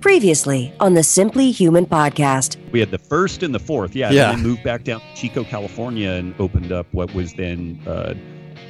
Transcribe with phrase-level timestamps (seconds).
[0.00, 2.56] Previously on the Simply Human podcast.
[2.72, 3.94] We had the first and the fourth.
[3.94, 4.10] Yeah.
[4.10, 4.32] Yeah.
[4.32, 8.14] Then moved back down Chico, California and opened up what was then uh,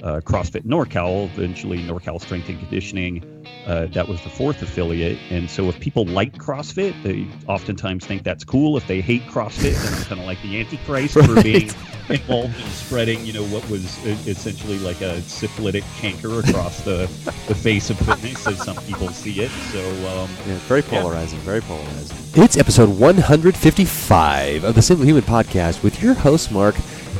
[0.03, 3.39] uh, CrossFit NorCal, eventually NorCal Strength and Conditioning.
[3.67, 5.19] Uh, that was the fourth affiliate.
[5.31, 8.77] And so if people like CrossFit, they oftentimes think that's cool.
[8.77, 11.70] If they hate CrossFit, then kind of like the Antichrist for being
[12.09, 17.03] involved in spreading, you know, what was essentially like a syphilitic canker across the,
[17.48, 19.51] the face of fitness as some people see it.
[19.73, 22.17] So, um, Yeah, very polarizing, very polarizing.
[22.42, 26.75] It's episode 155 of the Simply Human Podcast with your hosts, Mark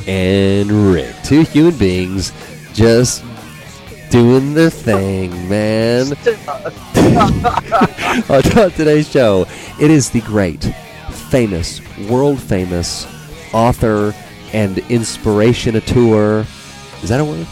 [0.07, 1.15] and Rick.
[1.23, 2.33] Two human beings
[2.73, 3.23] just
[4.11, 6.07] doing their thing, man.
[8.29, 9.45] On today's show,
[9.79, 10.63] it is the great,
[11.29, 13.07] famous, world famous
[13.53, 14.13] author
[14.53, 16.45] and inspiration tour.
[17.01, 17.47] Is that a word?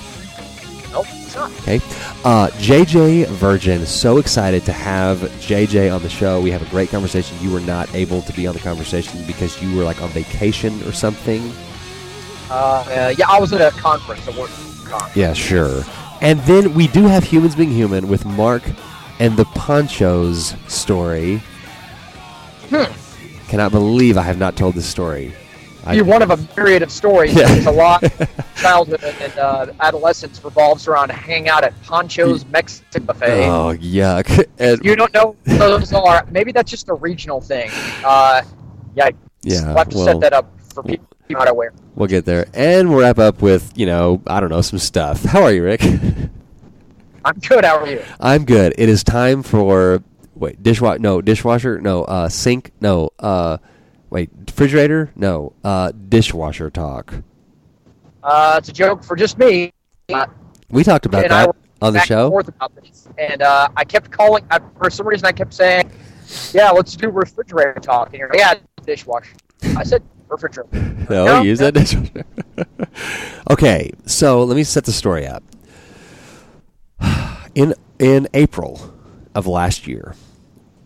[0.92, 1.52] Nope, it's not.
[1.62, 1.78] Okay.
[2.26, 6.42] Uh, JJ Virgin, so excited to have JJ on the show.
[6.42, 7.38] We have a great conversation.
[7.42, 10.84] You were not able to be on the conversation because you were like on vacation
[10.84, 11.42] or something.
[12.50, 14.50] Uh, uh, yeah, I was at a conference, a work
[14.84, 15.16] conference.
[15.16, 15.84] Yeah, sure.
[16.22, 18.64] And then we do have Humans Being Human with Mark
[19.20, 21.42] and the Panchos story.
[23.48, 25.34] Cannot believe I have not told this story.
[25.92, 27.34] You're one of a myriad of stories.
[27.34, 27.48] Yeah.
[27.48, 28.04] There's a lot.
[28.58, 33.48] Childhood and uh, adolescence revolves around hanging out at Pancho's Mexican buffet.
[33.48, 34.46] Oh, yuck.
[34.60, 36.28] And- You don't know what those are.
[36.30, 37.72] Maybe that's just a regional thing.
[38.06, 38.44] Uh,
[38.94, 39.10] yeah,
[39.42, 41.74] Yeah, We'll have to well- set that up for people not aware.
[41.96, 42.48] We'll get there.
[42.54, 45.24] And we'll wrap up with, you know, I don't know, some stuff.
[45.24, 45.82] How are you, Rick?
[47.26, 47.66] I'm good.
[47.66, 48.04] How are you?
[48.20, 48.74] I'm good.
[48.78, 50.02] It is time for
[50.36, 53.58] wait, dishwasher no, dishwasher, no, uh sink, no, uh
[54.10, 55.12] wait, refrigerator?
[55.16, 57.14] No, uh dishwasher talk.
[58.24, 59.72] Uh, it's a joke for just me.
[60.70, 62.38] We talked about and that on the and show.
[62.38, 64.46] about this, and uh, I kept calling.
[64.52, 65.90] I, for some reason, I kept saying,
[66.52, 69.36] "Yeah, let's do refrigerator talk." And you're like, "Yeah, dishwasher."
[69.78, 70.70] I said refrigerator.
[71.10, 71.72] No, No, use no.
[71.72, 72.24] that dishwasher.
[73.50, 75.44] okay, so let me set the story up.
[77.56, 78.94] In in April
[79.36, 80.16] of last year,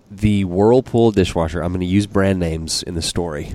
[0.10, 1.62] the Whirlpool dishwasher.
[1.62, 3.54] I'm going to use brand names in the story.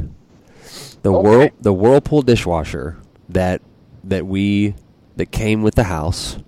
[1.03, 1.29] The Okay.
[1.29, 2.97] whirl the Whirlpool dishwasher
[3.29, 3.63] that
[4.05, 4.75] that we
[5.17, 6.39] that came with the house,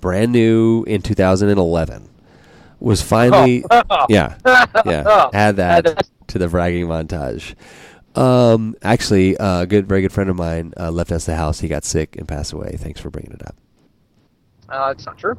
[0.00, 2.08] brand new in 2011,
[2.80, 3.64] was finally
[4.08, 4.36] yeah
[4.84, 7.54] yeah add that to the bragging montage.
[8.14, 11.60] Um, actually, uh, a good, very good friend of mine uh, left us the house.
[11.60, 12.76] He got sick and passed away.
[12.78, 13.56] Thanks for bringing it up.
[14.68, 15.36] Uh, it's not true.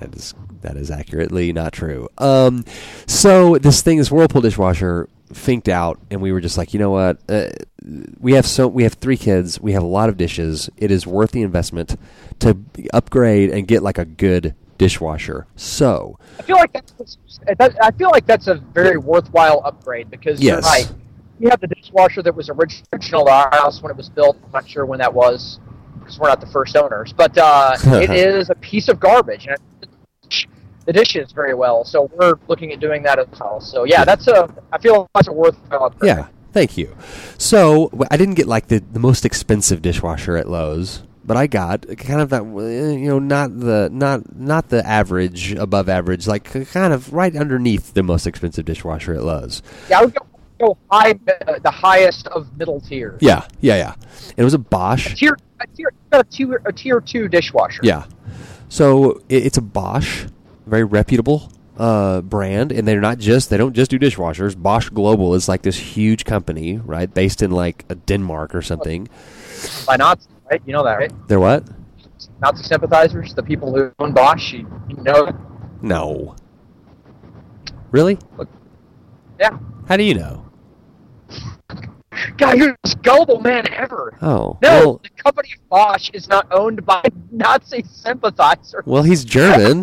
[0.00, 2.08] That is that is accurately not true.
[2.18, 2.64] Um,
[3.06, 6.90] so this thing, this Whirlpool dishwasher, finked out, and we were just like, you know
[6.90, 7.18] what?
[7.28, 7.50] Uh,
[8.18, 9.60] we have so we have three kids.
[9.60, 10.68] We have a lot of dishes.
[10.76, 11.96] It is worth the investment
[12.40, 12.58] to
[12.92, 15.46] upgrade and get like a good dishwasher.
[15.56, 17.18] So I feel like that's
[17.58, 20.54] that, I feel like that's a very worthwhile upgrade because Yes.
[20.54, 20.92] you're right.
[21.38, 24.36] You have the dishwasher that was original to our house when it was built.
[24.44, 25.58] I'm not sure when that was
[25.98, 29.46] because we're not the first owners, but uh, it is a piece of garbage.
[29.46, 30.46] And it,
[30.86, 33.60] the dishes very well, so we're looking at doing that as well.
[33.60, 34.48] So yeah, that's a.
[34.72, 36.08] I feel that's a worthwhile upgrade.
[36.08, 36.94] Yeah, thank you.
[37.38, 41.86] So I didn't get like the, the most expensive dishwasher at Lowe's, but I got
[41.98, 46.54] kind of that uh, you know not the not not the average above average, like
[46.54, 49.62] uh, kind of right underneath the most expensive dishwasher at Lowe's.
[49.88, 50.26] Yeah, I would go,
[50.58, 51.14] go high,
[51.46, 53.18] uh, the highest of middle tier.
[53.20, 53.94] Yeah, yeah, yeah.
[54.30, 55.14] And it was a Bosch.
[55.14, 57.80] tier, a tier, a tier, a tier two dishwasher.
[57.82, 58.04] Yeah.
[58.68, 60.26] So it, it's a Bosch,
[60.66, 64.60] very reputable uh, brand, and they're not just they don't just do dishwashers.
[64.60, 69.08] Bosch Global is like this huge company, right, based in like Denmark or something.
[69.86, 70.62] by Nazi, right?
[70.66, 71.12] You know that, right?
[71.28, 71.64] They're what?
[72.40, 74.52] Nazi sympathizers, the people who own Bosch.
[74.52, 75.36] You, you know,
[75.82, 76.36] No,
[77.94, 78.18] Really?
[79.38, 79.56] Yeah.
[79.86, 80.43] How do you know?
[82.36, 84.16] God, you're the most gullible man ever.
[84.22, 88.84] Oh, No, well, the company Bosch is not owned by Nazi sympathizers.
[88.86, 89.82] well, he's German.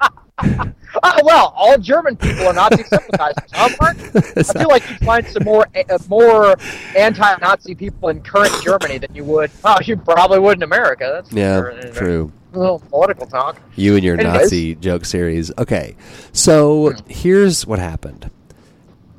[0.00, 0.08] Oh,
[1.24, 3.50] well, all German people are Nazi sympathizers.
[3.52, 3.96] Huh, Mark?
[4.36, 6.54] I feel like you'd find some more eh, uh, more
[6.96, 9.50] anti-Nazi people in current Germany than you would.
[9.64, 11.10] Oh, you probably would in America.
[11.14, 12.32] That's yeah, for- uh, true.
[12.54, 13.60] A little political talk.
[13.76, 14.40] You and your Anyways.
[14.44, 15.52] Nazi joke series.
[15.58, 15.96] Okay,
[16.32, 16.98] so hmm.
[17.06, 18.30] here's what happened.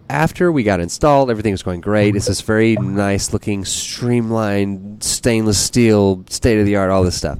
[0.09, 2.15] After we got installed, everything was going great.
[2.15, 7.37] It's this very nice looking, streamlined, stainless steel, state of the art, all this stuff.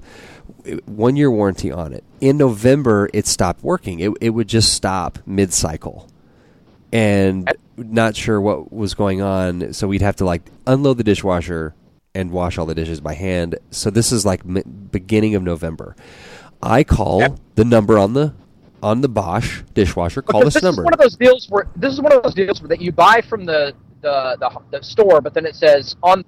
[0.85, 2.03] One year warranty on it.
[2.21, 3.99] In November, it stopped working.
[4.01, 6.07] It, it would just stop mid cycle.
[6.93, 11.73] And not sure what was going on, so we'd have to like unload the dishwasher
[12.13, 13.57] and wash all the dishes by hand.
[13.71, 15.95] So this is like mi- beginning of November.
[16.61, 17.39] I call Yep.
[17.55, 18.33] the number on the
[18.81, 20.21] on the Bosch dishwasher.
[20.21, 20.81] Call this, this number.
[20.81, 22.91] is one of those deals where this is one of those deals where that you
[22.91, 26.23] buy from the the, the, the store, but then it says on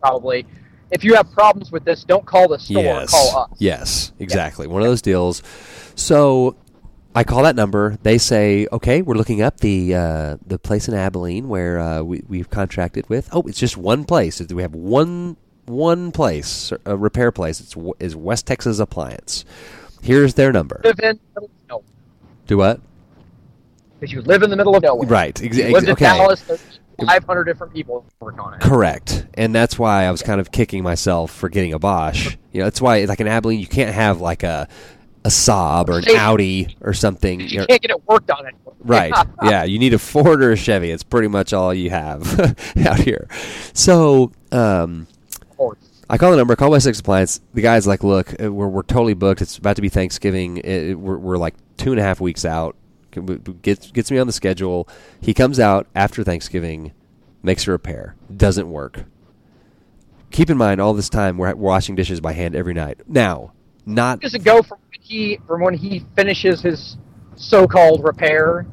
[0.00, 0.46] probably
[0.92, 3.10] if you have problems with this, don't call the store, yes.
[3.10, 3.50] call us.
[3.58, 4.66] Yes, exactly.
[4.66, 5.42] One of those deals.
[5.94, 6.56] So
[7.14, 7.98] I call that number.
[8.02, 12.22] They say, "Okay, we're looking up the uh, the place in Abilene where uh, we
[12.28, 13.28] we've contracted with.
[13.32, 14.40] Oh, it's just one place.
[14.40, 17.60] We have one one place, a repair place.
[17.60, 19.44] It's is West Texas Appliance.
[20.02, 20.80] Here's their number.
[20.84, 21.84] Live in the middle of nowhere.
[22.52, 22.82] Do what?
[23.98, 25.08] Because you live in the middle of nowhere.
[25.08, 25.42] Right.
[25.42, 26.04] Ex- You ex- lived in okay.
[26.04, 26.42] Dallas.
[26.42, 28.60] There's 500 different people work on it.
[28.60, 32.36] Correct, and that's why I was kind of kicking myself for getting a Bosch.
[32.52, 34.68] You know, that's why like in Abilene you can't have like a
[35.24, 37.40] a Saab or an Audi or something.
[37.40, 38.58] You can't get it worked on anymore.
[38.84, 39.14] Right.
[39.44, 40.90] yeah, you need a Ford or a Chevy.
[40.90, 42.38] It's pretty much all you have
[42.86, 43.28] out here.
[43.72, 45.06] So, um.
[46.12, 47.40] I call the number, call West Six Appliance.
[47.54, 49.40] The guy's like, "Look, uh, we're we're totally booked.
[49.40, 50.58] It's about to be Thanksgiving.
[50.58, 52.76] It, we're we're like two and a half weeks out.
[53.62, 54.86] Gets gets me on the schedule.
[55.22, 56.92] He comes out after Thanksgiving,
[57.42, 58.14] makes a repair.
[58.34, 59.04] Doesn't work.
[60.30, 63.00] Keep in mind, all this time we're, washing dishes by hand every night.
[63.08, 63.52] Now,
[63.86, 66.98] not does it go from when he from when he finishes his
[67.36, 68.66] so-called repair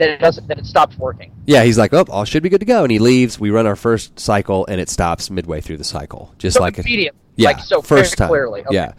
[0.00, 1.32] that it doesn't that it stops working?
[1.46, 3.38] Yeah, he's like, oh, all should be good to go, and he leaves.
[3.38, 6.78] We run our first cycle, and it stops midway through the cycle, just So like
[6.78, 8.60] it- immediate, yeah, like so first time, clearly.
[8.62, 8.74] Okay.
[8.74, 8.92] yeah.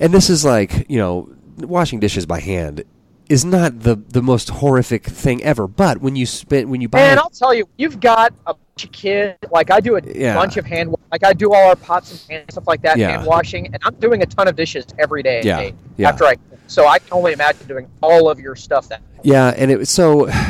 [0.00, 1.28] And this is like, you know,
[1.58, 2.84] washing dishes by hand
[3.28, 5.68] is not the the most horrific thing ever.
[5.68, 8.84] But when you spend when you buy, Man, I'll tell you, you've got a bunch
[8.84, 9.38] of kids.
[9.52, 10.34] Like I do a Yeah.
[10.34, 13.10] bunch of hand, like I do all our pots and pans stuff like that, Yeah.
[13.10, 15.42] hand washing, and I'm doing a ton of dishes every day.
[15.44, 16.08] Yeah, yeah.
[16.08, 16.36] After I,
[16.70, 19.02] so I can only imagine doing all of your stuff that.
[19.22, 20.30] yeah, and it was so.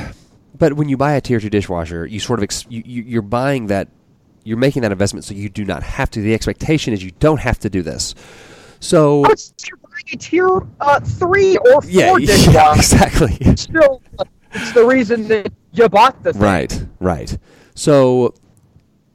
[0.52, 3.22] But when you buy a tier two dishwasher, you sort of ex- you, you, you're
[3.22, 3.88] buying that,
[4.44, 6.20] you're making that investment, so you do not have to.
[6.20, 8.14] The expectation is you don't have to do this.
[8.78, 10.48] So you're buying a tier
[10.80, 12.78] uh, three or four yeah, yeah, dishwasher.
[12.78, 13.56] exactly.
[13.56, 14.02] Still,
[14.52, 16.42] it's the reason that you bought the thing.
[16.42, 17.38] Right, right.
[17.74, 18.34] So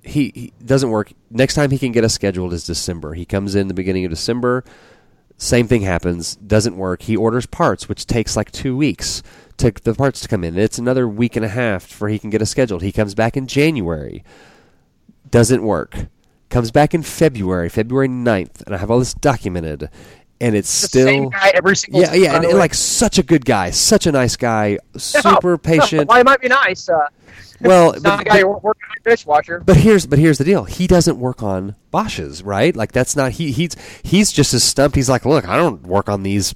[0.01, 1.11] he, he doesn't work.
[1.29, 3.13] Next time he can get us scheduled is December.
[3.13, 4.63] He comes in the beginning of December.
[5.37, 6.35] Same thing happens.
[6.37, 7.03] Doesn't work.
[7.03, 9.21] He orders parts, which takes like two weeks
[9.57, 10.57] to the parts to come in.
[10.57, 12.81] It's another week and a half before he can get us scheduled.
[12.81, 14.23] He comes back in January.
[15.29, 16.07] Doesn't work.
[16.49, 19.89] Comes back in February, February 9th, and I have all this documented.
[20.39, 23.17] And it's The still same guy every single yeah, time, yeah, and, and like such
[23.17, 26.09] a good guy, such a nice guy, super no, patient.
[26.09, 26.87] Well, he might be nice.
[26.89, 27.07] Uh,
[27.61, 29.59] Well, it's not but- a guy who working on a dishwasher.
[29.65, 30.65] But here's but here's the deal.
[30.65, 32.75] He doesn't work on Bosch's, right?
[32.75, 34.95] Like that's not he he's he's just as stumped.
[34.95, 36.53] He's like, look, I don't work on these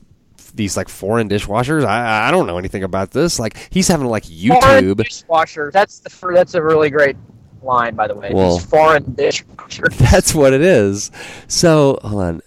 [0.56, 1.86] these like foreign dishwashers.
[1.86, 3.40] I I don't know anything about this.
[3.40, 4.98] Like he's having like Foreign YouTube.
[5.04, 5.72] dishwasher.
[5.74, 7.16] That's the that's a really great
[7.62, 8.32] line, by the way.
[8.34, 9.88] Well- foreign dishwasher.
[9.98, 11.12] That's what it is.
[11.48, 12.42] So hold on,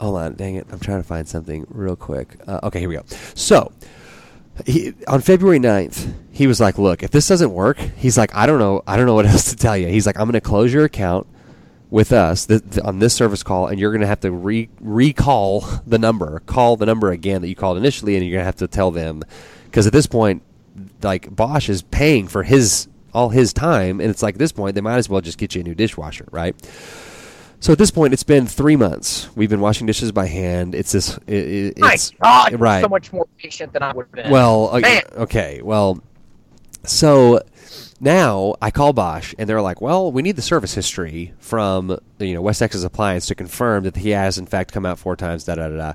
[0.00, 0.34] hold on.
[0.34, 2.36] Dang it, I'm trying to find something real quick.
[2.46, 3.04] Uh, okay, here we go.
[3.34, 3.72] So.
[4.66, 8.46] He, on February 9th, he was like, "Look, if this doesn't work, he's like, I
[8.46, 10.40] don't know, I don't know what else to tell you." He's like, "I'm going to
[10.40, 11.26] close your account
[11.90, 14.68] with us th- th- on this service call, and you're going to have to re-
[14.80, 18.46] recall the number, call the number again that you called initially, and you're going to
[18.46, 19.22] have to tell them
[19.64, 20.42] because at this point,
[21.02, 24.74] like Bosch is paying for his all his time, and it's like at this point
[24.74, 26.54] they might as well just get you a new dishwasher, right?"
[27.60, 29.28] So at this point, it's been three months.
[29.36, 30.74] We've been washing dishes by hand.
[30.74, 31.18] It's this.
[31.26, 32.82] It, it, My God, right.
[32.82, 34.30] so much more patient than I would have been.
[34.30, 35.02] Well, uh, Man.
[35.18, 35.60] okay.
[35.62, 36.02] Well,
[36.84, 37.42] so
[38.00, 42.32] now I call Bosch, and they're like, "Well, we need the service history from you
[42.32, 45.44] know West Texas Appliance to confirm that he has in fact come out four times."
[45.44, 45.76] Da da da.
[45.76, 45.92] da.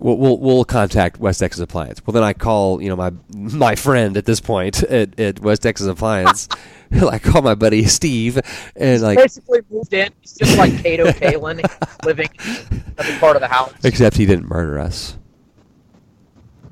[0.00, 2.04] We'll, we'll we'll contact West Texas Appliance.
[2.04, 5.62] Well, then I call you know my my friend at this point at, at West
[5.62, 6.48] Texas Appliance.
[6.92, 8.40] I call my buddy Steve,
[8.76, 10.12] and like basically moved in.
[10.20, 11.64] He's just like Kato Kaelin,
[12.04, 12.28] living
[12.70, 13.72] in every part of the house.
[13.84, 15.16] except he didn't murder us.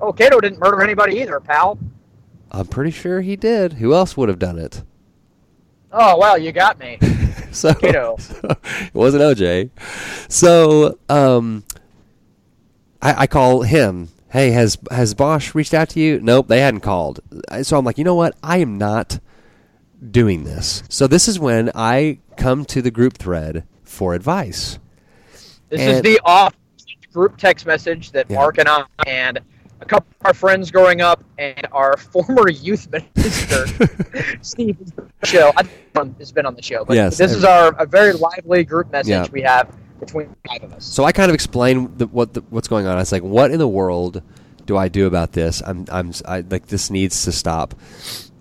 [0.00, 1.78] Oh, Kato didn't murder anybody either, pal.
[2.50, 3.74] I'm pretty sure he did.
[3.74, 4.82] Who else would have done it?
[5.92, 6.98] Oh well, you got me.
[7.52, 8.16] So, Kiddo.
[8.18, 9.68] so it wasn't OJ.
[10.30, 11.64] So um,
[13.02, 14.08] I, I call him.
[14.30, 16.18] Hey, has has Bosch reached out to you?
[16.20, 17.20] Nope, they hadn't called.
[17.48, 18.34] Uh, so I'm like, you know what?
[18.42, 19.18] I am not
[20.10, 20.82] doing this.
[20.88, 24.78] So this is when I come to the group thread for advice.
[25.68, 26.54] This is the off
[27.12, 28.36] group text message that Yeah.
[28.36, 29.38] Mark and I and
[29.82, 33.66] a couple of our friends growing up and our former youth minister
[34.42, 35.52] Steve has been on the show.
[36.18, 39.10] Has been on the show, but Yes, this is our a very lively group message
[39.10, 39.26] Yeah.
[39.30, 40.84] we have between five of us.
[40.84, 42.96] So I kind of explain the, what the, what's going on.
[42.96, 44.20] I was like, "What in the world
[44.66, 45.62] do I do about this?
[45.64, 47.74] I'm I'm I, like this needs to stop."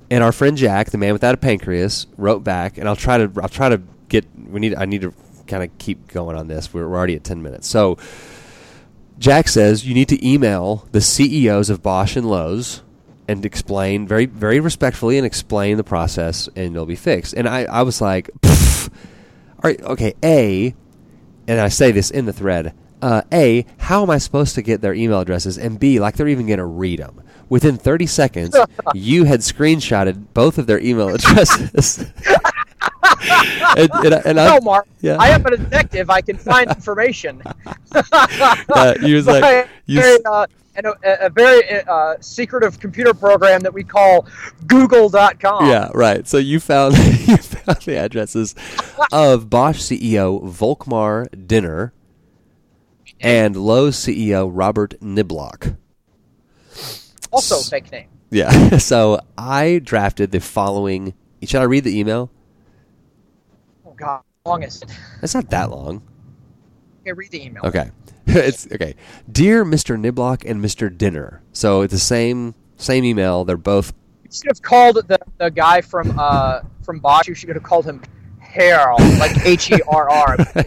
[0.09, 3.31] And our friend Jack, the man without a pancreas, wrote back, and I'll try to
[3.41, 5.13] I'll try to get we need I need to
[5.47, 6.73] kind of keep going on this.
[6.73, 7.97] We're, we're already at ten minutes, so
[9.19, 12.81] Jack says you need to email the CEOs of Bosch and Lowe's
[13.27, 17.35] and explain very very respectfully and explain the process, and it'll be fixed.
[17.35, 18.89] And I I was like, "Pfft.
[19.63, 20.75] all right, okay, a
[21.47, 22.73] and I say this in the thread.
[23.01, 25.57] Uh, a, how am I supposed to get their email addresses?
[25.57, 27.21] And B, like they're even going to read them.
[27.49, 28.55] Within 30 seconds,
[28.93, 31.97] you had screenshotted both of their email addresses.
[33.77, 34.87] and, and, I- and I, no, Mark.
[35.01, 35.17] yeah.
[35.19, 36.09] I am a detective.
[36.09, 37.41] I can find information.
[37.91, 40.45] uh, he was like, you, uh,
[40.75, 44.25] and a, a very uh, secretive computer program that we call
[44.67, 45.67] Google.com.
[45.69, 46.27] yeah, right.
[46.27, 46.97] So you found
[47.27, 48.55] you found the addresses
[49.11, 51.93] of Bosch CEO Volkmar Denner
[53.19, 55.77] and Lowe's CEO Robert Niblock.
[57.31, 58.07] Also, fake name.
[58.29, 58.77] Yeah.
[58.79, 61.13] So I drafted the following.
[61.43, 62.31] Should I read the email?
[63.85, 64.89] Oh God, how long is it?
[65.21, 66.01] It's not that long.
[67.01, 67.65] Okay, read the email.
[67.65, 67.91] Okay.
[68.27, 68.95] it's okay.
[69.31, 69.99] Dear Mr.
[69.99, 70.95] Niblock and Mr.
[70.95, 71.41] Denner.
[71.53, 73.43] So it's the same same email.
[73.43, 73.93] They're both
[74.23, 77.27] You should have called the, the guy from uh from Bosch.
[77.27, 78.01] You should have called him
[78.39, 80.37] Herr, like H E R R.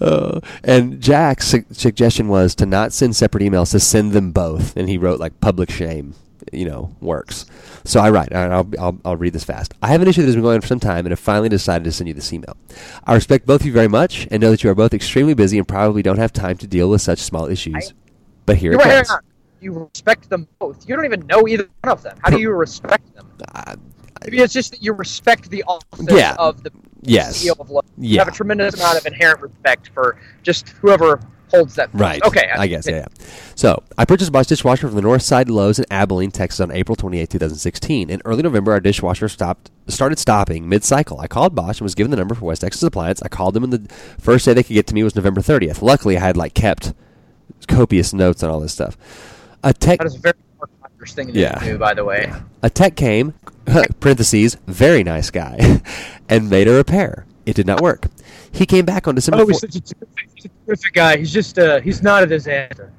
[0.00, 4.76] Uh, and Jack's su- suggestion was to not send separate emails, to send them both.
[4.76, 6.14] And he wrote like public shame,
[6.52, 7.46] you know, works.
[7.84, 9.74] So I write, and I'll, I'll, I'll read this fast.
[9.82, 11.48] I have an issue that has been going on for some time and have finally
[11.48, 12.56] decided to send you this email.
[13.06, 15.58] I respect both of you very much and know that you are both extremely busy
[15.58, 17.92] and probably don't have time to deal with such small issues.
[18.46, 19.10] but here You, it hang comes.
[19.10, 19.20] on.
[19.60, 20.88] you respect them both.
[20.88, 22.16] You don't even know either one of them.
[22.22, 23.28] How do you respect them?
[23.54, 23.76] Uh,
[24.24, 26.34] Maybe it's just that you respect the office Yeah.
[26.38, 26.70] of the
[27.02, 27.44] Yes.
[27.44, 27.82] CEO of Lowe's.
[27.98, 31.20] You have a tremendous amount of inherent respect for just whoever
[31.54, 31.90] holds that.
[31.92, 32.22] Right.
[32.24, 32.48] Okay.
[32.56, 32.86] I guess.
[32.86, 33.06] Yeah, yeah.
[33.54, 36.70] So I purchased a Bosch dishwasher from the North Side Lowe's in Abilene, Texas, on
[36.70, 38.10] April 28, 2016.
[38.10, 41.20] In early November, our dishwasher stopped started stopping mid-cycle.
[41.20, 43.22] I called Bosch and was given the number for West Texas Appliance.
[43.22, 45.82] I called them, and the first day they could get to me was November 30th.
[45.82, 46.92] Luckily, I had like kept
[47.68, 48.96] copious notes on all this stuff.
[49.62, 51.58] A tech That is a very Mark Rogers thing to Yeah.
[51.64, 52.32] do, by the way.
[52.62, 53.34] a tech came,
[54.00, 55.80] parentheses, very nice guy,
[56.28, 57.26] and made a repair.
[57.46, 58.06] It did not work.
[58.52, 59.42] He came back on December.
[59.42, 59.76] Oh, 4- such
[60.44, 61.16] a terrific, a guy.
[61.16, 62.92] He's just uh, he's not at his answer.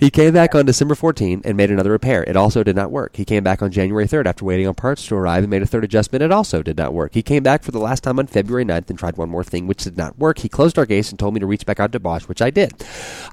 [0.00, 2.24] He came back on December 14 and made another repair.
[2.24, 3.16] It also did not work.
[3.16, 5.66] He came back on January 3rd after waiting on parts to arrive and made a
[5.66, 6.22] third adjustment.
[6.22, 7.12] It also did not work.
[7.12, 9.66] He came back for the last time on February 9th and tried one more thing,
[9.66, 10.38] which did not work.
[10.38, 12.48] He closed our case and told me to reach back out to Bosch, which I
[12.48, 12.72] did.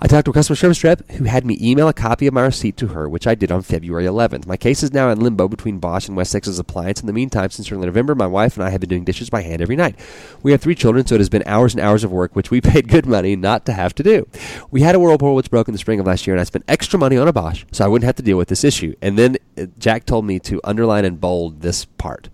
[0.02, 2.42] I talked to a customer service rep who had me email a copy of my
[2.42, 4.46] receipt to her, which I did on February 11th.
[4.46, 7.00] My case is now in limbo between Bosch and West Texas Appliance.
[7.00, 9.42] In the meantime, since early November, my wife and I have been doing dishes by
[9.42, 9.98] hand every night.
[10.44, 12.60] We have three children, so it has been hours and hours of work, which we
[12.68, 14.28] paid good money not to have to do.
[14.70, 16.57] We had a Whirlpool which broke in the spring of last year, and I spent
[16.68, 18.96] extra money on a Bosch so I wouldn't have to deal with this issue.
[19.02, 22.30] And then uh, Jack told me to underline and bold this part.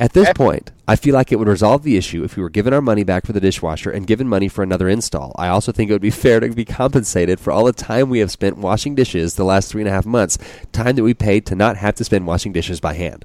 [0.00, 2.74] At this point, I feel like it would resolve the issue if we were given
[2.74, 5.32] our money back for the dishwasher and given money for another install.
[5.38, 8.18] I also think it would be fair to be compensated for all the time we
[8.18, 10.36] have spent washing dishes the last three and a half months,
[10.72, 13.24] time that we paid to not have to spend washing dishes by hand.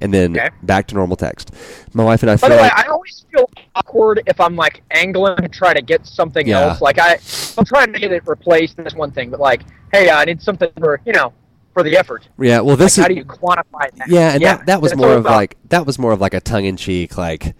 [0.00, 0.48] And then Okay.
[0.62, 1.52] back to normal text.
[1.92, 4.82] My wife and I By the way, like I always feel awkward if I'm like
[4.92, 6.60] angling to try to get something Yeah.
[6.60, 6.80] else.
[6.80, 7.18] Like I,
[7.58, 8.76] I'm trying to get it replaced.
[8.78, 11.32] That's one thing, but like, hey, I need something for you know,
[11.74, 12.28] for the effort.
[12.38, 14.08] yeah, well this Like, how is do you quantify that?
[14.08, 16.40] Yeah, and that, that was more of I'm like that was more of like a
[16.40, 17.54] tongue in cheek, like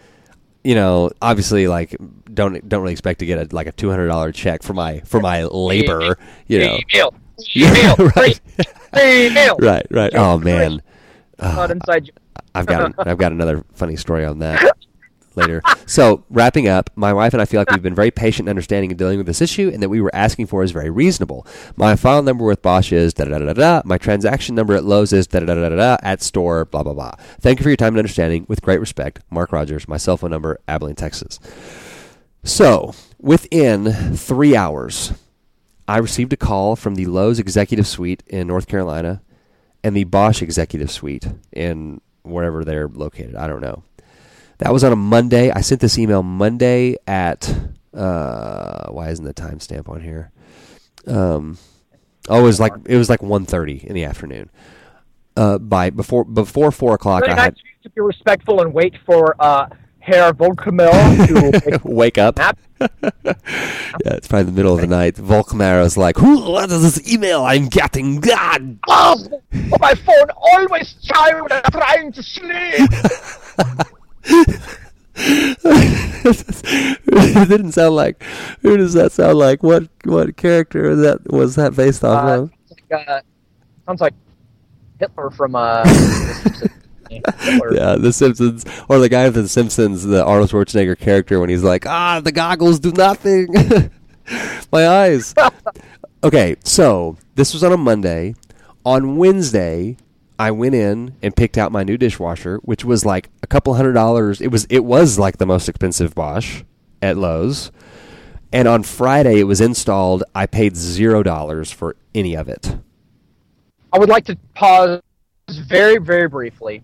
[0.65, 1.95] you know, obviously like
[2.33, 5.01] don't don't really expect to get a like a two hundred dollar check for my
[5.01, 6.79] for my labor, you know.
[6.95, 7.15] Email,
[7.57, 8.41] email, right.
[8.97, 9.57] email.
[9.61, 10.15] Right, right.
[10.15, 10.83] Oh man.
[11.43, 12.11] Not inside.
[12.55, 14.77] I've got I've got another funny story on that
[15.37, 15.63] later.
[15.87, 18.91] So wrapping up, my wife and I feel like we've been very patient and understanding
[18.91, 21.47] and dealing with this issue, and that we were asking for is very reasonable.
[21.77, 23.83] My file number with Bosch is da da da da da.
[23.85, 25.97] My transaction number at Lowe's is da da da da da.
[26.03, 27.13] At store, blah blah blah.
[27.41, 28.47] Thank you for your time and understanding.
[28.49, 29.89] With great respect, Mark Rogers.
[29.89, 31.39] My cell phone number, Abilene, Texas.
[32.43, 35.13] So within three hours,
[35.87, 39.23] I received a call from the Lowe's Executive Suite in North Carolina
[39.83, 43.37] and the Bosch Executive Suite in wherever they're located.
[43.37, 43.83] I don't know.
[44.59, 45.51] That was on a Monday.
[45.51, 47.53] I sent this email Monday at
[47.95, 50.31] uh, why isn't the timestamp on here?
[51.07, 51.59] Um,
[52.29, 54.51] oh, it was like it was like 1.30 in the afternoon.
[55.37, 59.67] Uh, by before before four o'clock, I had to be respectful and wait for uh,
[60.01, 62.39] Herr Volkemel to wake up.
[64.03, 65.17] Yeah, it's probably the middle of the night.
[65.17, 66.51] Volkmaro's like, "Who?
[66.51, 68.19] What is this email I'm getting?
[68.21, 69.17] God!" Oh,
[69.79, 72.89] my phone always chimes when I'm trying to sleep.
[75.17, 78.23] it didn't sound like.
[78.63, 79.63] Who does that sound like?
[79.63, 82.51] What what character that was that based off Uh, of?
[82.51, 83.21] sounds like, uh,
[83.87, 84.15] sounds like
[84.99, 86.61] Hitler from uh, The Simpsons.
[86.61, 86.71] Hitler.
[87.73, 91.65] Yeah, The Simpsons, or the guy from The Simpsons, the Arnold Schwarzenegger character, when he's
[91.65, 93.49] like, "Ah, the goggles do nothing.
[94.73, 95.35] My eyes."
[96.23, 98.35] Okay, so this was on a Monday.
[98.85, 99.97] On Wednesday,
[100.39, 103.95] I went in and picked out my new dishwasher, which was like a couple hundred
[103.95, 104.43] dollars.
[104.43, 106.63] It was it was like the most expensive Bosch
[107.01, 107.73] at Lowe's.
[108.53, 110.23] And on Friday, it was installed.
[110.35, 112.77] I paid zero dollars for any of it.
[113.91, 115.01] I would like to pause
[115.49, 116.83] very, very briefly.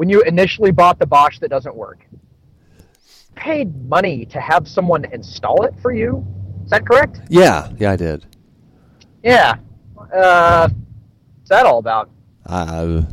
[0.00, 2.06] When you initially bought the Bosch that doesn't work,
[3.34, 6.26] paid money to have someone install it for you.
[6.64, 7.20] Is that correct?
[7.28, 8.24] Yeah, yeah, I did.
[9.22, 9.56] Yeah.
[9.98, 10.70] Uh,
[11.36, 12.08] what's that all about?
[12.46, 13.04] I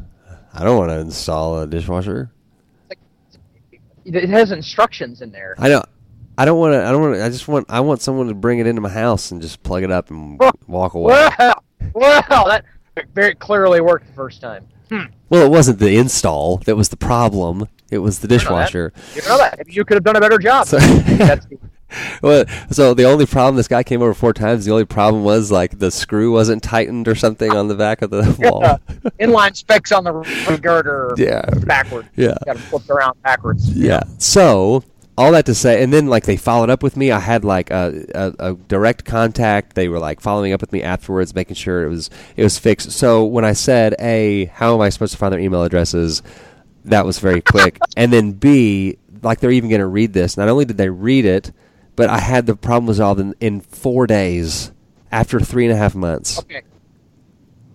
[0.54, 2.32] I don't want to install a dishwasher.
[4.06, 5.56] It has instructions in there.
[5.58, 5.86] I don't.
[6.38, 6.86] I don't want to.
[6.86, 7.22] I don't want.
[7.22, 7.66] I just want.
[7.68, 10.40] I want someone to bring it into my house and just plug it up and
[10.68, 11.30] walk away.
[11.38, 11.64] Wow,
[11.94, 12.64] wow, that
[13.14, 14.70] very clearly worked the first time.
[14.90, 17.68] Well, it wasn't the install that was the problem.
[17.92, 18.40] It was the know that.
[18.40, 18.94] dishwasher.
[19.16, 20.68] You know that you could have done a better job.
[20.68, 20.78] So-
[22.22, 24.66] Well, so the only problem this guy came over four times.
[24.66, 28.10] The only problem was like the screw wasn't tightened or something on the back of
[28.10, 28.66] the wall.
[28.66, 28.78] uh,
[29.22, 31.44] inline specs on the girder Yeah.
[31.66, 32.10] backward.
[32.18, 32.36] Yeah.
[32.46, 33.72] Got to flip around backwards.
[33.72, 34.02] Yeah.
[34.18, 34.84] So
[35.18, 37.12] all that to say, and then like they followed up with me.
[37.12, 39.74] I had like a, a, a direct contact.
[39.76, 42.92] They were like following up with me afterwards, making sure it was it was fixed.
[42.92, 46.22] So when I said, "A, how am I supposed to find their email addresses?"
[46.86, 47.80] That was very quick.
[47.98, 50.38] and then B, like they're even going to read this.
[50.38, 51.52] Not only did they read it,
[51.96, 54.72] but I had the problem resolved in, in four days
[55.12, 56.40] after three and a half months.
[56.40, 56.62] Okay.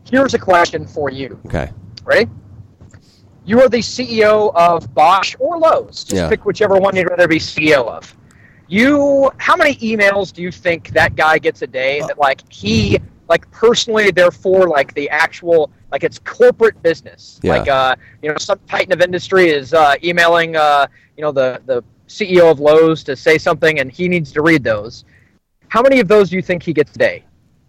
[0.09, 1.40] Here's a question for you.
[1.46, 1.70] Okay.
[2.05, 2.31] Ready?
[3.44, 6.05] You are the CEO of Bosch or Lowe's.
[6.05, 6.28] Just Yeah.
[6.28, 8.14] pick whichever one you'd rather be CEO of.
[8.68, 12.98] You, how many emails do you think that guy gets a day that like he
[13.28, 17.40] like personally, therefore like the actual like it's corporate business.
[17.42, 17.52] Yeah.
[17.57, 21.61] Like uh, you know, some titan of industry is uh, emailing uh, you know the
[21.66, 25.05] the CEO of Lowe's to say something, and he needs to read those.
[25.68, 27.24] How many of those do you think he gets a day?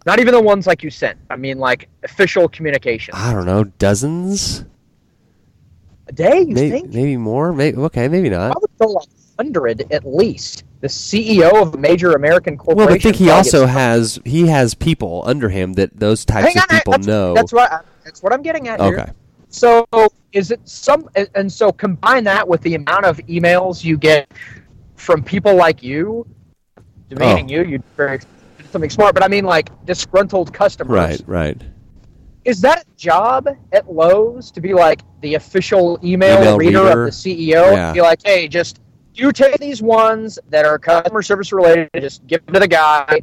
[0.06, 1.18] Not even the ones like you sent.
[1.30, 3.14] I mean, like official communication.
[3.16, 4.66] I don't know, dozens,
[6.06, 6.40] A day?
[6.40, 6.92] You maybe, think?
[6.92, 7.52] maybe more.
[7.52, 8.60] Maybe okay, maybe I not.
[8.60, 10.64] would go like hundred at least.
[10.80, 12.86] The CEO of a major American corporation.
[12.88, 16.58] Well, I think he also has he has people under him that those types Hang
[16.58, 17.34] of on, people that's, know.
[17.34, 18.98] That's what I, that's what I'm getting at here.
[19.00, 19.12] okay.
[19.48, 19.86] So
[20.32, 21.08] is it some?
[21.34, 24.30] and- so combine that with the amount of emails you get
[24.96, 26.26] from people like you,
[27.08, 27.62] demeaning Oh.
[27.62, 27.62] you.
[27.64, 28.20] You very
[28.70, 30.90] something smart, but I mean like disgruntled customers.
[30.90, 31.62] Right, right.
[32.44, 37.02] Is that a job at Lowe's to be like the official email, Email reader, reader?
[37.06, 37.72] of the CEO?
[37.72, 37.92] Yeah.
[37.92, 38.80] Be like, hey, just
[39.14, 43.20] you take these ones that are customer service related, just give them to the guy.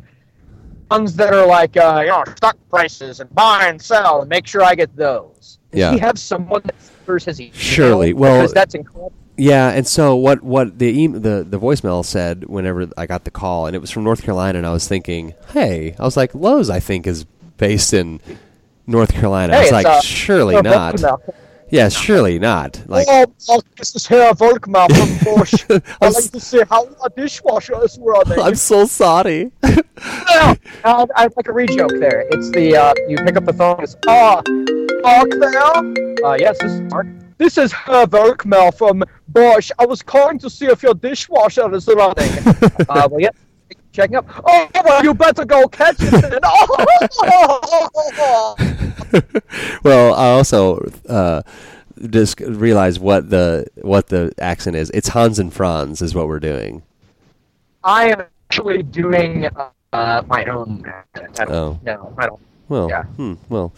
[0.90, 4.46] Ones that are like, uh, you know, stock prices and buy and sell, and make
[4.46, 5.60] sure I get those.
[5.72, 5.92] Does Yeah.
[5.94, 7.54] he have someone that filters his email?
[7.54, 8.14] Surely.
[8.14, 9.14] Well- because that's incredible.
[9.38, 10.44] Yeah, and so what?
[10.44, 13.90] What the e- the the voicemail said whenever I got the call, and it was
[13.90, 17.24] from North Carolina, and I was thinking, hey, I was like, Lowe's, I think is
[17.58, 18.20] based in
[18.92, 19.54] North Carolina.
[19.54, 21.02] I Hey, was it's, like, uh, surely uh, not.
[21.72, 22.84] Yeah, surely not.
[22.88, 25.64] Like, oh, this is Herr Volkmar from Bosch.
[26.02, 28.40] I'd like to see how a dishwasher is running.
[28.42, 29.52] I'm so sorry.
[29.64, 30.58] No, I,
[31.16, 32.26] I have like a read joke there.
[32.32, 33.82] It's the uh, you pick up the phone.
[33.84, 34.42] It's ah,
[35.02, 36.26] Mark there.
[36.26, 37.08] Uh, yes, this is Mark.
[37.38, 39.72] This is Herr Volkmar from Bosch.
[39.80, 42.30] I was calling to see if your dishwasher is running.
[42.90, 43.30] uh, well, yeah,
[43.92, 44.26] checking up.
[44.46, 46.40] Oh, well, you better go catch it.
[46.44, 48.56] Oh,
[49.84, 50.78] well, I also
[51.08, 51.42] uh,
[52.10, 54.90] just realized what the what the accent is.
[54.92, 56.84] It's Hans and Franz is what we're doing.
[57.84, 59.50] I am actually doing
[59.94, 60.84] uh, my own.
[60.86, 61.40] accent.
[61.40, 61.80] I don't, Oh.
[61.84, 62.40] No, I don't.
[62.72, 63.04] Well, Yeah.
[63.04, 63.74] hmm, well.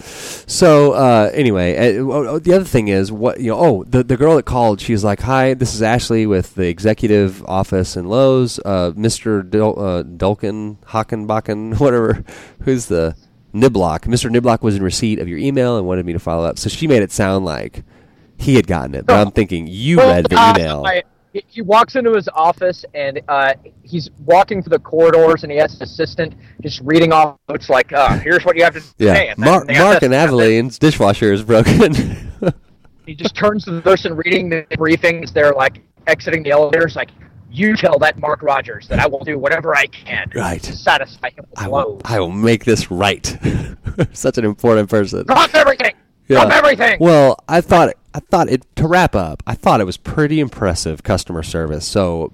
[0.46, 3.58] So uh, anyway, uh, oh, oh, the other thing is what you know.
[3.60, 7.44] Oh, the the girl that called, she's like, "Hi, this is Ashley with the executive
[7.48, 8.60] office in Lowe's.
[8.64, 12.24] Uh, Mister Dul- uh, Dulkin Hockenbachen, whatever.
[12.62, 13.16] Who's the
[13.52, 14.02] Niblock?
[14.02, 14.30] Mr.
[14.30, 16.60] Niblock was in receipt of your email and wanted me to follow up.
[16.60, 17.84] So she made it sound like
[18.38, 20.84] he had gotten it, but I'm thinking you read the uh, email.
[20.86, 21.02] I-
[21.34, 25.58] he- he walks into his office and uh, he's walking through the corridors and he
[25.58, 28.94] has his assistant just reading off notes like, uh, "Here's what you have to say."
[29.00, 31.94] yeah, and then Mark, Mark and Abilene's dishwasher is broken.
[33.06, 35.34] He just turns to the person reading the briefings.
[35.34, 37.10] They're like exiting the elevators, like,
[37.52, 40.64] "You tell that Mark Rogers that I will do whatever I can Right.
[40.64, 43.38] to satisfy him I will, I will make this right.
[44.14, 45.26] Such an important person.
[45.26, 45.93] Drop everything.
[46.28, 46.46] Yeah.
[46.46, 46.98] Drop everything.
[47.00, 49.44] Well, I thought I thought it to wrap up.
[49.48, 51.86] I thought it was pretty impressive customer service.
[51.86, 52.34] So,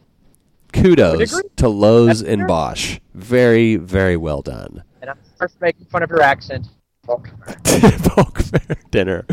[0.73, 2.47] kudos to Lowe's That's and fair.
[2.47, 2.99] Bosch.
[3.13, 4.83] Very, very well done.
[5.01, 6.67] and I'm first making fun of your accent.
[7.05, 7.29] Bulk
[8.41, 9.25] fair dinner.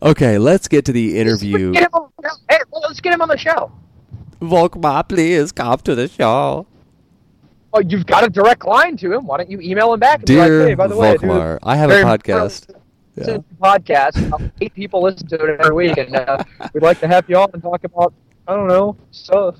[0.00, 1.72] Okay, let's get to the interview.
[1.72, 2.10] Get him on,
[2.48, 3.70] hey, let's get him on the show.
[4.40, 6.66] Volkmar, please come to the show.
[7.74, 9.26] Oh, you've got a direct line to him.
[9.26, 10.20] Why don't you email him back?
[10.20, 12.18] And be like, Dear hey, by the way, I Volkmar, I have a very
[13.14, 13.28] podcast.
[13.28, 14.32] It's a podcast.
[14.32, 17.36] Uh, Eight people listen to it every week, and uh, we'd like to have you
[17.36, 18.12] on and talk about
[18.46, 19.56] I don't know stuff,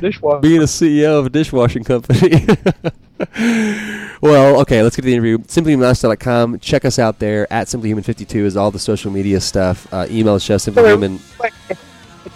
[0.00, 0.40] dishwasher.
[0.40, 2.46] being a CEO of a dishwashing company.
[4.20, 5.38] well, okay, let's get to the interview.
[5.38, 6.60] SimplyHumanLifestyle.com.
[6.60, 7.50] Check us out there.
[7.52, 9.92] At SimplyHuman52 is all the social media stuff.
[9.92, 11.20] Uh, email just simplyhuman.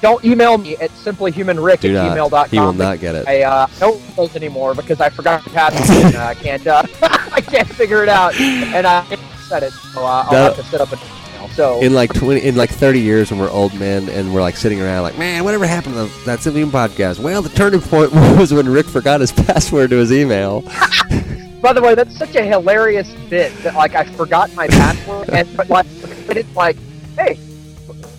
[0.01, 2.49] Don't email me at simplyhumanrick Do at gmail.com.
[2.49, 3.29] He will not get it.
[3.29, 7.43] I uh, don't those anymore because I forgot the password and I can't uh, I
[7.43, 9.05] can't figure it out and I
[9.51, 9.73] said it.
[9.93, 11.49] So uh, I'll That- have to set up email.
[11.55, 14.57] So In like twenty, in like thirty years, when we're old men and we're like
[14.57, 17.19] sitting around, like, man, whatever happened to that Simply Human podcast?
[17.19, 20.61] Well, the turning point was when Rick forgot his password to his email.
[21.61, 25.55] By the way, that's such a hilarious bit that like I forgot my password and
[25.57, 25.87] but like
[26.31, 26.77] it's like,
[27.19, 27.39] hey,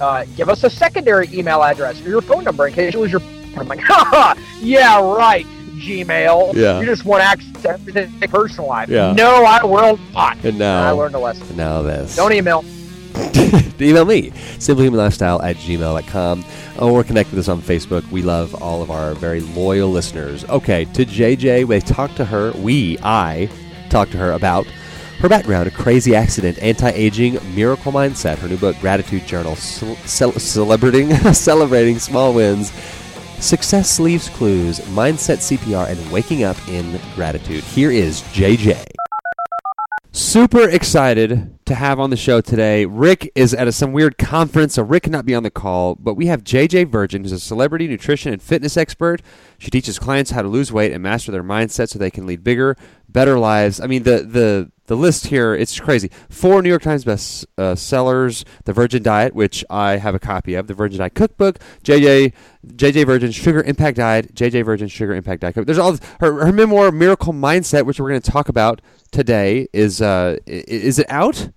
[0.01, 3.11] uh, give us a secondary email address or your phone number in case you lose
[3.11, 3.21] your.
[3.57, 5.45] I'm like, haha, yeah, right,
[5.81, 6.53] Gmail.
[6.53, 6.79] Yeah.
[6.79, 8.91] You just want access to everything personalized.
[8.91, 9.13] Yeah.
[9.13, 10.35] No, I will not.
[10.37, 11.55] And And now, I learned a lesson.
[11.57, 12.15] now this.
[12.15, 12.63] Don't email.
[13.81, 16.45] email me simplyhumanlifestyle at gmail.com
[16.79, 20.45] or oh, connect with us on facebook we love all of our very loyal listeners
[20.45, 23.49] okay to jj we talked to her we i
[23.89, 24.65] talked to her about
[25.19, 30.31] her background a crazy accident anti-aging miracle mindset her new book gratitude journal cel- cel-
[30.31, 32.71] celebrating celebrating small wins
[33.41, 38.85] success leaves clues mindset cpr and waking up in gratitude here is jj
[40.13, 42.85] Super excited to have on the show today.
[42.85, 45.95] Rick is at a, some weird conference, so Rick cannot be on the call.
[45.95, 49.21] But we have JJ Virgin, who's a celebrity nutrition and fitness expert.
[49.57, 52.43] She teaches clients how to lose weight and master their mindset so they can lead
[52.43, 52.75] bigger,
[53.11, 53.79] better lives.
[53.79, 56.11] I mean, the the the list here it's crazy.
[56.29, 60.55] Four New York Times best uh, sellers: The Virgin Diet, which I have a copy
[60.55, 62.33] of, The Virgin Diet Cookbook, JJ
[62.67, 65.53] JJ Virgin Sugar Impact Diet, JJ Virgin Sugar Impact Diet.
[65.53, 65.67] Cookbook.
[65.67, 69.67] There's all her her memoir, Miracle Mindset, which we're going to talk about today.
[69.73, 71.49] Is uh is it out?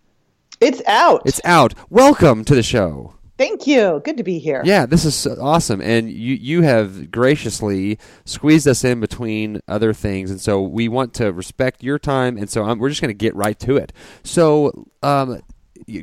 [0.60, 1.22] It's out.
[1.24, 1.74] It's out.
[1.90, 3.14] Welcome to the show.
[3.36, 4.00] Thank you.
[4.04, 4.62] Good to be here.
[4.64, 10.30] Yeah, this is awesome, and you you have graciously squeezed us in between other things,
[10.30, 13.14] and so we want to respect your time, and so i we're just going to
[13.14, 13.92] get right to it.
[14.22, 15.42] So, um,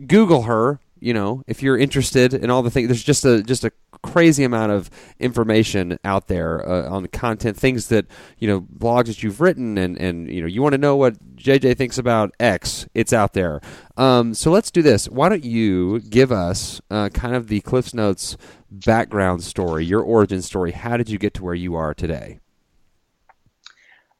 [0.08, 0.80] Google her.
[1.02, 3.72] You know, if you're interested in all the things, there's just a just a
[4.04, 8.06] crazy amount of information out there uh, on content, things that
[8.38, 11.36] you know, blogs that you've written, and and you know, you want to know what
[11.36, 12.88] JJ thinks about X.
[12.94, 13.62] It's out there.
[13.98, 15.10] Um, so let's do this.
[15.10, 18.38] Why don't you give us uh, kind of the Cliff's Notes
[18.72, 20.72] background story, your origin story?
[20.72, 22.40] How did you get to where you are today?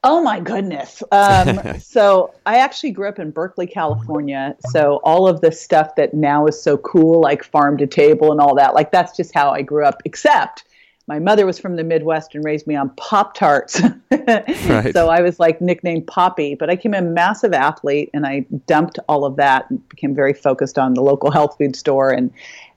[0.04, 1.04] Oh my goodness.
[1.12, 4.56] Um, so I actually grew up in Berkeley, California.
[4.72, 8.42] So all of the stuff that now is so cool, like farm to table and
[8.42, 10.02] all that, like that's just how I grew up.
[10.06, 10.64] Except
[11.08, 13.82] my mother was from the Midwest and raised me on Pop Tarts.
[14.68, 14.94] Right.
[14.94, 19.00] So I was like nicknamed Poppy, but I became a massive athlete and I dumped
[19.10, 22.32] all of that and became very focused on the local health food store and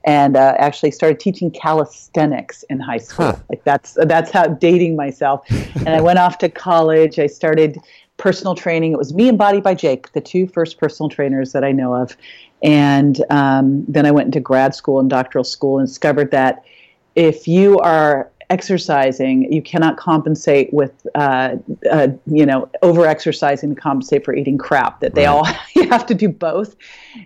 [0.05, 3.25] and uh, actually started teaching calisthenics in high school.
[3.25, 3.35] Huh.
[3.49, 5.45] Like that's that's how dating myself.
[5.75, 7.19] and I went off to college.
[7.19, 7.79] I started
[8.17, 8.93] personal training.
[8.93, 11.93] It was me and Body by Jake, the two first personal trainers that I know
[11.93, 12.15] of.
[12.63, 16.63] And um, then I went into grad school and doctoral school and discovered that
[17.15, 21.55] if you are exercising, you cannot compensate with, uh,
[21.91, 24.99] uh, you know, over exercising to compensate for eating crap.
[24.99, 25.31] That they Right.
[25.31, 26.75] all you have to do both.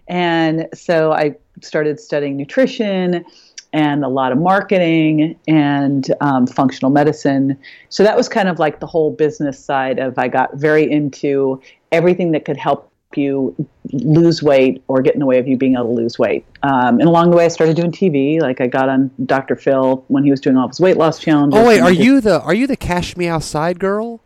[0.07, 3.25] And so I started studying nutrition
[3.71, 7.57] and a lot of marketing and um, functional medicine.
[7.89, 11.61] So that was kind of like the whole business side of I got very into
[11.91, 13.55] everything that could help you
[13.91, 16.45] lose weight or get in the way of you being able to lose weight.
[16.63, 18.39] Um, and along the way, I started doing TV.
[18.41, 19.55] Like I got on Dr.
[19.55, 21.59] Phil when he was doing all his weight loss challenges.
[21.59, 24.21] Oh wait, are you the are you the Cash Me Outside girl?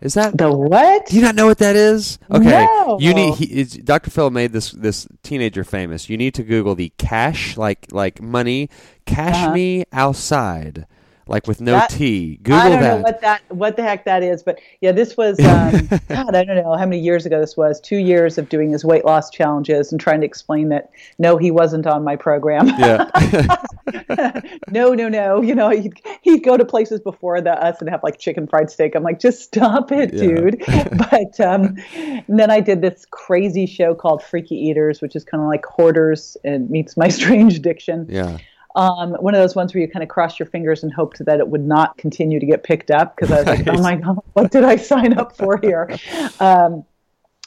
[0.00, 1.06] Is that the what?
[1.06, 2.18] Do you not know what that is?
[2.30, 2.98] Okay, No.
[3.00, 3.34] you need.
[3.34, 4.10] He, Dr.
[4.10, 6.08] Phil made this this teenager famous.
[6.08, 8.68] You need to Google the cash like like money
[9.06, 9.54] cash Uh-huh.
[9.54, 10.86] me outside
[11.28, 12.36] like with no That- T.
[12.42, 12.96] Google I don't that.
[12.96, 16.34] know what that what the heck that is, but yeah, this was um, God.
[16.34, 17.80] I don't know how many years ago this was.
[17.80, 21.50] Two years of doing his weight loss challenges and trying to explain that no, he
[21.50, 22.66] wasn't on my program.
[22.78, 23.10] yeah.
[24.70, 25.40] no, no, no.
[25.42, 28.70] You know, he'd, he'd go to places before the us and have like chicken fried
[28.70, 28.94] steak.
[28.94, 30.20] I'm like, just stop it, Yeah.
[30.20, 30.62] dude.
[31.10, 35.42] but um, and then I did this crazy show called Freaky Eaters, which is kind
[35.42, 38.06] of like Hoarders and meets My Strange Addiction.
[38.08, 38.38] yeah.
[38.78, 41.40] Um, one of those ones where you kind of cross your fingers and hoped that
[41.40, 44.20] it would not continue to get picked up because I was like, oh my god,
[44.34, 45.98] what did I sign up for here?
[46.40, 46.84] Um,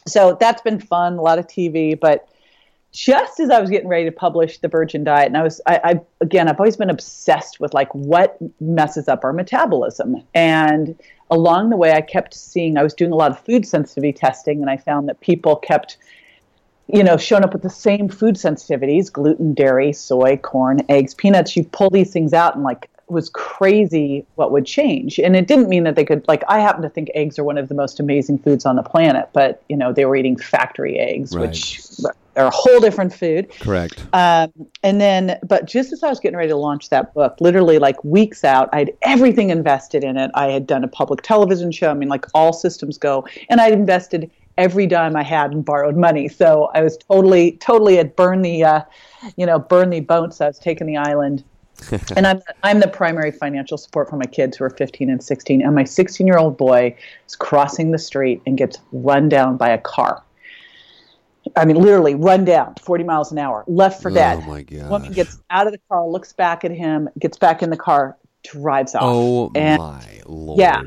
[0.05, 2.27] so that's been fun, a lot of TV, but
[2.91, 5.79] just as I was getting ready to publish the Virgin Diet, and I was, I,
[5.83, 11.69] I again, I've always been obsessed with like what messes up our metabolism, and along
[11.69, 14.69] the way, I kept seeing I was doing a lot of food sensitivity testing, and
[14.69, 15.97] I found that people kept
[16.91, 21.55] you know, showing up with the same food sensitivities gluten, dairy, soy, corn, eggs, peanuts.
[21.55, 25.19] You pull these things out, and like, it was crazy what would change.
[25.19, 27.57] And it didn't mean that they could, like, I happen to think eggs are one
[27.57, 30.97] of the most amazing foods on the planet, but, you know, they were eating factory
[30.97, 31.49] eggs, Right.
[31.49, 31.81] which
[32.37, 33.49] are a whole different food.
[33.59, 34.01] Correct.
[34.13, 37.77] Um, and then, but just as I was getting ready to launch that book, literally
[37.77, 40.31] like weeks out, I had everything invested in it.
[40.33, 41.91] I had done a public television show.
[41.91, 43.25] I mean, like all systems go.
[43.49, 46.27] And I'd invested every dime I had and borrowed money.
[46.27, 48.81] So I was totally, totally had burned the, uh,
[49.35, 50.41] you know, burned the boats.
[50.41, 51.43] I was taking the island.
[52.15, 55.63] and I'm I'm the primary financial support for my kids who are 15 and 16.
[55.63, 56.95] And my 16 year old boy
[57.27, 60.21] is crossing the street and gets run down by a car.
[61.55, 64.43] I mean, literally run down 40 miles an hour, left for dead.
[64.43, 64.89] Oh my god.
[64.91, 68.15] Woman gets out of the car, looks back at him, gets back in the car,
[68.43, 69.01] drives off.
[69.03, 70.59] Oh and, my lord.
[70.59, 70.83] Yeah.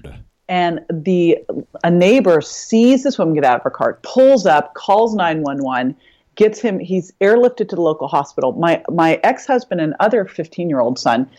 [0.48, 1.38] And the
[1.83, 5.96] a neighbor sees this woman get out of her car, pulls up, calls 911,
[6.35, 6.78] gets him.
[6.78, 8.52] He's airlifted to the local hospital.
[8.52, 11.30] My my ex husband and other 15 year old son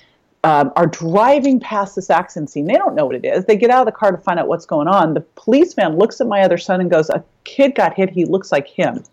[0.43, 2.65] um, are driving past this accident scene.
[2.65, 3.45] They don't know what it is.
[3.45, 5.13] They get out of the car to find out what's going on.
[5.13, 8.09] The policeman looks at my other son and goes, "A kid got hit.
[8.09, 9.03] He looks like him."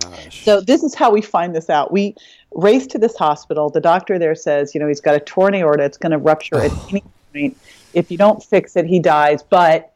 [0.00, 0.44] Gosh.
[0.44, 1.92] So this is how we find this out.
[1.92, 2.14] We
[2.52, 3.70] race to this hospital.
[3.70, 5.84] The doctor there says, you know, he's got a torn aorta.
[5.84, 7.56] It's going to rupture at any point.
[7.94, 9.42] If you don't fix it, he dies.
[9.42, 9.92] But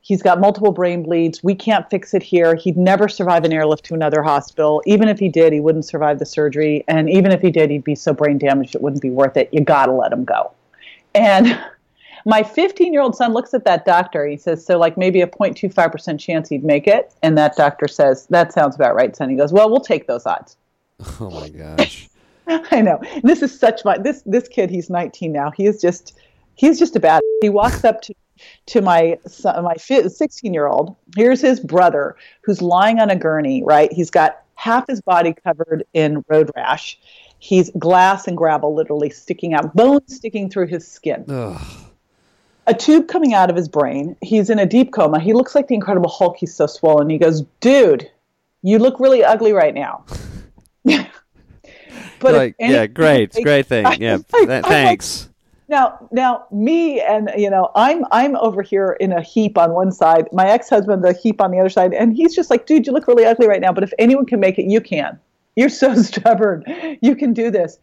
[0.00, 1.42] he's got multiple brain bleeds.
[1.44, 2.54] We can't fix it here.
[2.54, 4.82] He'd never survive an airlift to another hospital.
[4.86, 6.84] Even if he did, he wouldn't survive the surgery.
[6.88, 9.48] And even if he did, he'd be so brain damaged it wouldn't be worth it.
[9.52, 10.52] You got to let him go.
[11.14, 11.60] And
[12.24, 14.26] my 15 year old son looks at that doctor.
[14.26, 17.14] He says, So, like maybe a 0.25% chance he'd make it.
[17.22, 19.28] And that doctor says, That sounds about right, son.
[19.28, 20.56] He goes, Well, we'll take those odds.
[21.20, 22.08] Oh my gosh.
[22.48, 23.00] I know.
[23.22, 24.70] This is such my this this kid.
[24.70, 25.50] He's 19 now.
[25.50, 26.18] He is just
[26.58, 27.20] he's just a bad.
[27.40, 28.14] He walks up to
[28.66, 30.96] to my son, my 16 year old.
[31.16, 33.62] Here's his brother who's lying on a gurney.
[33.62, 33.92] Right.
[33.92, 36.98] He's got half his body covered in road rash.
[37.38, 41.24] He's glass and gravel literally sticking out, bones sticking through his skin.
[41.28, 41.60] Ugh.
[42.66, 44.16] A tube coming out of his brain.
[44.20, 45.20] He's in a deep coma.
[45.20, 46.36] He looks like the Incredible Hulk.
[46.38, 47.08] He's so swollen.
[47.08, 48.10] He goes, "Dude,
[48.62, 50.04] you look really ugly right now."
[50.84, 53.86] but like, yeah, great, great thing.
[53.86, 55.27] I- Yeah, I'm th- like- thanks.
[55.68, 59.92] Now, now, me and you know, I'm I'm over here in a heap on one
[59.92, 60.26] side.
[60.32, 63.06] My ex-husband, the heap on the other side, and he's just like, "Dude, you look
[63.06, 63.72] really ugly right now.
[63.72, 65.18] But if anyone can make it, you can.
[65.56, 66.64] You're so stubborn.
[67.02, 67.78] You can do this."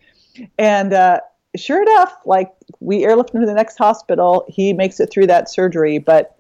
[0.58, 1.20] And uh,
[1.56, 4.46] sure enough, like we airlift him to the next hospital.
[4.48, 6.40] He makes it through that surgery, but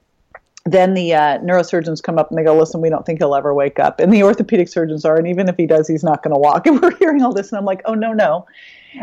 [0.65, 3.53] then the uh, neurosurgeons come up and they go, "Listen, we don't think he'll ever
[3.53, 6.33] wake up." And the orthopedic surgeons are, and even if he does, he's not going
[6.33, 6.65] to walk.
[6.65, 8.47] And we're hearing all this, and I'm like, "Oh no, no,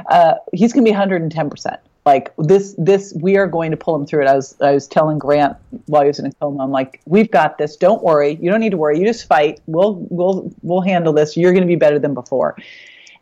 [0.06, 3.94] uh, he's going to be 110 percent." Like this, this we are going to pull
[3.94, 4.28] him through it.
[4.28, 7.30] I was, I was telling Grant while he was in a coma, I'm like, "We've
[7.30, 7.76] got this.
[7.76, 8.38] Don't worry.
[8.40, 8.98] You don't need to worry.
[8.98, 9.60] You just fight.
[9.66, 11.36] We'll, we'll, we'll handle this.
[11.36, 12.56] You're going to be better than before."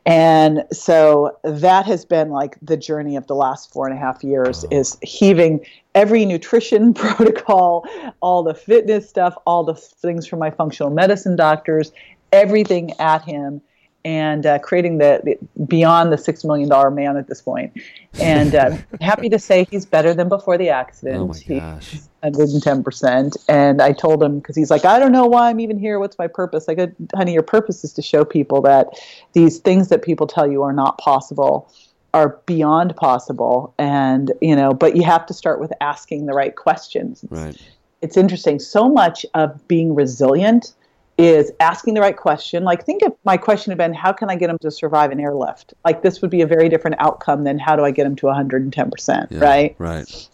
[0.07, 4.25] And so that has been like the journey of the last four and a half
[4.25, 5.65] years is heaving
[5.95, 7.87] every nutrition protocol,
[8.21, 11.93] all the fitness stuff, all the things from my functional medicine doctors,
[12.33, 13.61] everything at him
[14.05, 17.73] and uh, creating the, the beyond the six million dollar man at this point.
[18.21, 21.19] And uh, happy to say he's better than before the accident.
[21.19, 22.01] Oh my gosh.
[22.23, 23.37] 110%.
[23.49, 25.99] And I told him, because he's like, I don't know why I'm even here.
[25.99, 26.69] What's my purpose?
[26.69, 28.89] I go, honey, your purpose is to show people that
[29.33, 31.73] these things that people tell you are not possible
[32.13, 33.75] are beyond possible.
[33.79, 37.25] And, you know, but you have to start with asking the right questions.
[37.31, 37.57] Right.
[38.03, 38.59] It's interesting.
[38.59, 40.73] So much of being resilient
[41.19, 42.65] is asking the right question.
[42.65, 45.21] Like, think if my question had been, how can I get them to survive an
[45.21, 45.75] airlift?
[45.85, 48.27] Like, this would be a very different outcome than how do I get them to
[48.27, 49.75] 110%, Yeah, right?
[49.79, 50.29] Right.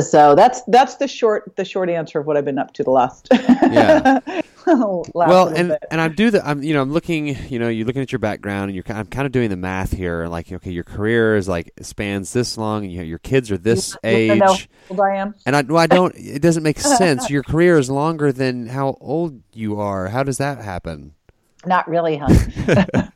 [0.00, 2.90] So that's that's the short the short answer of what I've been up to the
[2.90, 3.28] last.
[3.32, 4.20] Yeah.
[5.14, 5.84] well, and bit.
[5.90, 8.18] and I do the I'm you know I'm looking you know you're looking at your
[8.18, 11.48] background and you're I'm kind of doing the math here like okay your career is
[11.48, 14.56] like spans this long and you know, your kids are this You age know
[14.90, 15.34] old I am?
[15.46, 18.96] and I well, I don't it doesn't make sense your career is longer than how
[19.00, 21.14] old you are how does that happen
[21.66, 23.08] Not really, huh?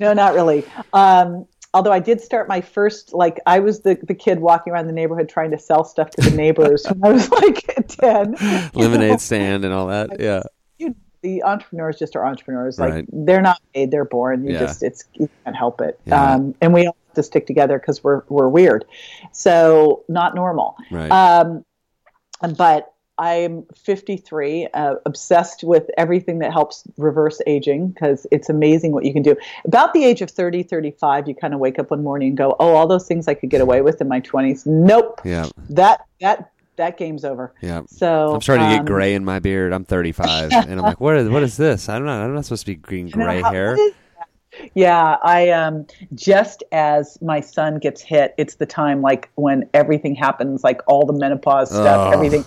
[0.00, 0.64] no, not really.
[0.92, 4.86] Um, although I did start my first, like, I was the, the kid walking around
[4.86, 8.36] the neighborhood trying to sell stuff to the neighbors when I was like 10.
[8.74, 10.42] lemonade stand and all that yeah
[10.78, 12.78] You, the entrepreneurs just are entrepreneurs.
[12.78, 13.04] Like, Right.
[13.12, 14.44] they're not made, they're born.
[14.44, 14.58] You Yeah.
[14.60, 15.98] just, it's, you can't help it.
[16.04, 16.34] Yeah.
[16.34, 18.84] Um, and we all have to stick together because we're, we're weird.
[19.32, 20.76] So, not normal.
[20.90, 21.64] right Um,
[22.56, 29.04] but I'm 53, uh, obsessed with everything that helps reverse aging because it's amazing what
[29.04, 29.36] you can do.
[29.64, 32.56] About the age of 30, 35, you kind of wake up one morning and go,
[32.58, 34.66] "Oh, all those things I could get away with in my 20s.
[34.66, 39.14] Nope, yeah that that that game's over." yeah So I'm starting to get um, gray
[39.14, 39.72] in my beard.
[39.72, 41.88] I'm 35, and I'm like, what is what is this?
[41.88, 42.22] I don't know.
[42.24, 43.76] I'm not supposed to be green gray hair.
[43.76, 44.70] what is that?
[44.74, 50.14] Yeah, I um just as my son gets hit, it's the time like when everything
[50.14, 52.14] happens, like all the menopause stuff, Ugh.
[52.14, 52.44] everything.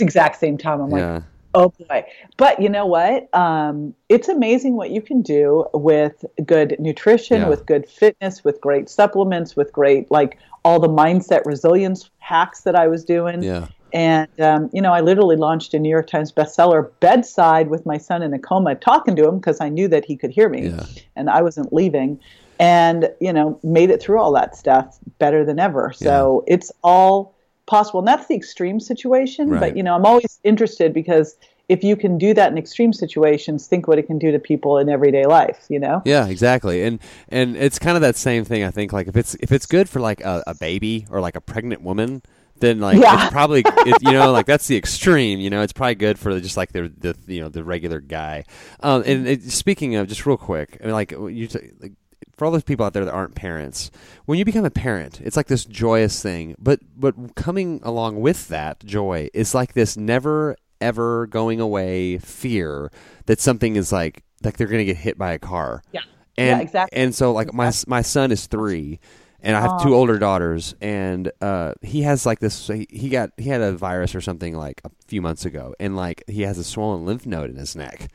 [0.00, 0.80] Exact same time.
[0.80, 1.22] I'm like,
[1.54, 2.04] Oh boy.
[2.36, 3.34] But you know what?
[3.34, 7.48] Um, it's amazing what you can do with good nutrition, Yeah.
[7.48, 12.76] with good fitness, with great supplements, with great, like all the mindset resilience hacks that
[12.76, 13.42] I was doing.
[13.42, 17.86] yeah, And, um, you know, I literally launched a New York Times bestseller bedside with
[17.86, 20.50] my son in a coma, talking to him because I knew that he could hear
[20.50, 20.84] me Yeah.
[21.14, 22.20] and I wasn't leaving.
[22.58, 25.92] And, you know, made it through all that stuff better than ever.
[25.94, 27.35] So it's all
[27.66, 28.00] possible.
[28.00, 29.48] And that's the extreme situation.
[29.50, 29.60] Right.
[29.60, 31.36] But, you know, I'm always interested because
[31.68, 34.78] if you can do that in extreme situations, think what it can do to people
[34.78, 36.00] in everyday life, you know?
[36.04, 36.84] yeah, exactly.
[36.84, 38.62] And and it's kind of that same thing.
[38.62, 41.36] I think like if it's if it's good for like a, a baby or like
[41.36, 42.22] a pregnant woman.
[42.58, 43.24] Then like Yeah.
[43.24, 46.40] it's probably it, you know like that's the extreme you know it's probably good for
[46.40, 48.44] just like the the you know the regular guy,
[48.80, 51.92] um, and it, speaking of just real quick I mean, like you t- like
[52.36, 53.90] for all those people out there that aren't parents,
[54.26, 56.54] when you become a parent, it's like this joyous thing.
[56.58, 62.90] But but coming along with that joy is like this never ever going away fear
[63.24, 65.82] that something is like like they're going to get hit by a car.
[65.92, 66.00] Yeah.
[66.36, 66.98] And Yeah, exactly.
[67.02, 69.00] and so like my my son is 3
[69.40, 73.30] and I have two older daughters and uh he has like this he, he got
[73.38, 76.58] he had a virus or something like a few months ago and like he has
[76.58, 78.08] a swollen lymph node in his neck.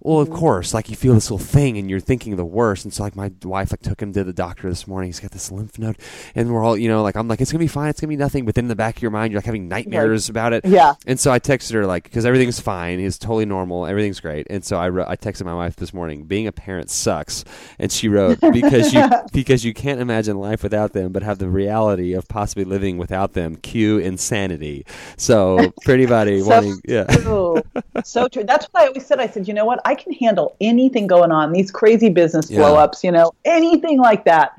[0.00, 0.38] Well, of mm-hmm.
[0.38, 2.84] course, like you feel this little thing and you're thinking the worst.
[2.84, 5.08] And so, like, my wife like took him to the doctor this morning.
[5.08, 5.98] He's got this lymph node,
[6.34, 8.16] and we're all, you know, like I'm like, it's gonna be fine, it's gonna be
[8.16, 8.44] nothing.
[8.44, 10.64] But then in the back of your mind, you're like having nightmares about it.
[10.64, 10.94] Yeah.
[11.06, 14.46] And so I texted her like, because everything's fine, he's totally normal, everything's great.
[14.50, 17.44] And so I wrote, I texted my wife this morning, being a parent sucks,
[17.78, 21.48] and she wrote because you because you can't imagine life without them, but have the
[21.48, 23.56] reality of possibly living without them.
[23.56, 24.86] Cue insanity.
[25.16, 27.04] So pretty body So wanting, yeah.
[27.04, 27.62] true.
[28.04, 28.44] so true.
[28.44, 29.20] That's what I always said.
[29.20, 29.80] I said, you know what?
[29.84, 32.58] I can handle anything going on, these crazy business Yeah.
[32.58, 34.52] blow ups, you know, anything like that.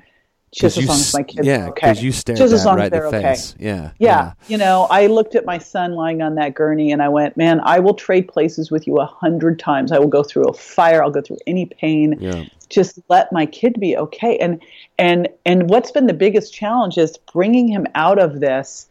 [0.52, 1.94] Just as long as my kids yeah, are okay.
[1.98, 3.22] you stared Just as long right as they're okay.
[3.22, 3.56] face.
[3.58, 4.34] Yeah, Yeah.
[4.50, 7.62] You know, I looked at my son lying on that gurney and I went, man,
[7.64, 9.94] I will trade places with you a hundred times.
[9.94, 11.02] I will go through a fire.
[11.02, 12.18] I'll go through any pain.
[12.20, 12.44] Yeah.
[12.68, 14.38] Just let my kid be okay.
[14.40, 14.62] And,
[15.00, 18.90] and, and what's been the biggest challenge is bringing him out of this.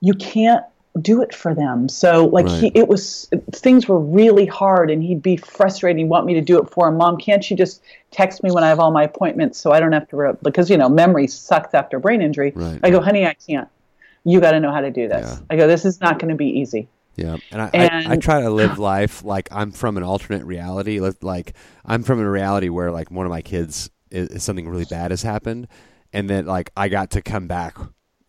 [0.00, 0.64] You can't
[1.00, 1.88] do it for them.
[1.88, 5.98] So like he, it was, things were really hard and he'd be frustrated.
[5.98, 6.96] He'd want me to do it for him.
[6.96, 9.92] Mom, can't you just text me when I have all my appointments so I don't
[9.92, 10.32] have to, re-?
[10.42, 12.52] because, you know, memory sucks after brain injury.
[12.54, 12.78] Right.
[12.82, 13.68] I go, honey, I can't.
[14.22, 15.28] You got to know how to do this.
[15.32, 15.38] Yeah.
[15.50, 16.88] I go, this is not going to be easy.
[17.16, 20.98] Yeah, and I, I, I try to live life like I'm from an alternate reality.
[20.98, 21.54] Like- Like
[21.84, 25.12] I'm from a reality where like one of my kids is, is something really bad
[25.12, 25.68] has happened,
[26.12, 27.76] and then like I got to come back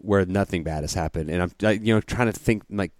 [0.05, 2.91] where nothing bad has happened, and I'm like, you know trying to think like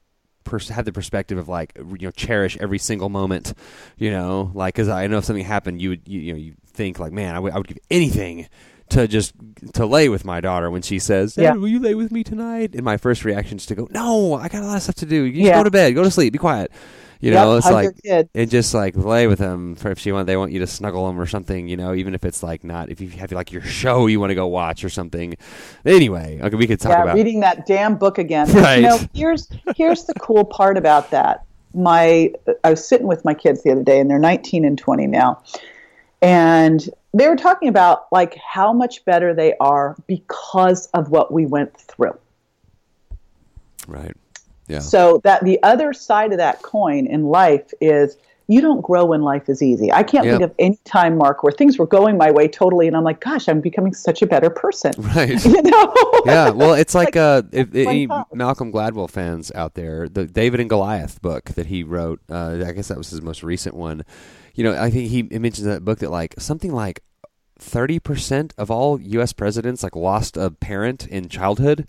[0.44, 3.54] pers- have the perspective of like you know cherish every single moment,
[3.98, 6.54] you know, like because I know if something happened, you would you, you know you
[6.68, 8.48] think like man I would give anything
[8.90, 9.34] to just
[9.74, 11.54] to lay with my daughter when she says, Yeah.
[11.54, 14.48] Will you lay with me tonight?" And my first reaction is to go, "No, I
[14.48, 15.24] got a lot of stuff to do.
[15.24, 15.58] You just Yeah.
[15.58, 16.72] go to bed, go to sleep, be quiet."
[17.22, 18.30] You Yep, know, it's like kid.
[18.36, 21.08] and just like lay with them for if she want they want you to snuggle
[21.08, 21.68] them or something.
[21.68, 24.32] You know, even if it's like not if you have like your show you want
[24.32, 25.36] to go watch or something.
[25.86, 28.48] Anyway, okay, we could talk yeah, about reading that damn book again.
[28.54, 28.76] Right.
[28.78, 31.46] You know, here's here's the cool part about that.
[31.74, 32.32] My
[32.64, 35.42] I was sitting with my kids the other day, and they're 19 and 20 now,
[36.22, 41.46] and they were talking about like how much better they are because of what we
[41.46, 42.18] went through.
[43.88, 44.16] right.
[44.68, 44.80] Yeah.
[44.80, 49.24] So that the other side of that coin in life is you don't grow when
[49.24, 49.92] life is easy.
[49.92, 50.34] I can't Yep.
[50.34, 53.20] think of any time, Mark, where things were going my way totally, and I'm like,
[53.20, 54.94] gosh, I'm becoming such a better person.
[55.16, 55.44] Right.
[55.46, 55.94] You know?
[56.26, 58.08] yeah, well, it's like, uh, if, any.
[58.34, 62.72] Malcolm Gladwell fans out there, the David and Goliath book that he wrote, uh, I
[62.74, 64.04] guess that was his most recent one.
[64.54, 67.02] You know, I think he he mentions that book that like something like
[67.60, 69.34] thirty percent of all U.S.
[69.34, 71.88] presidents like lost a parent in childhood.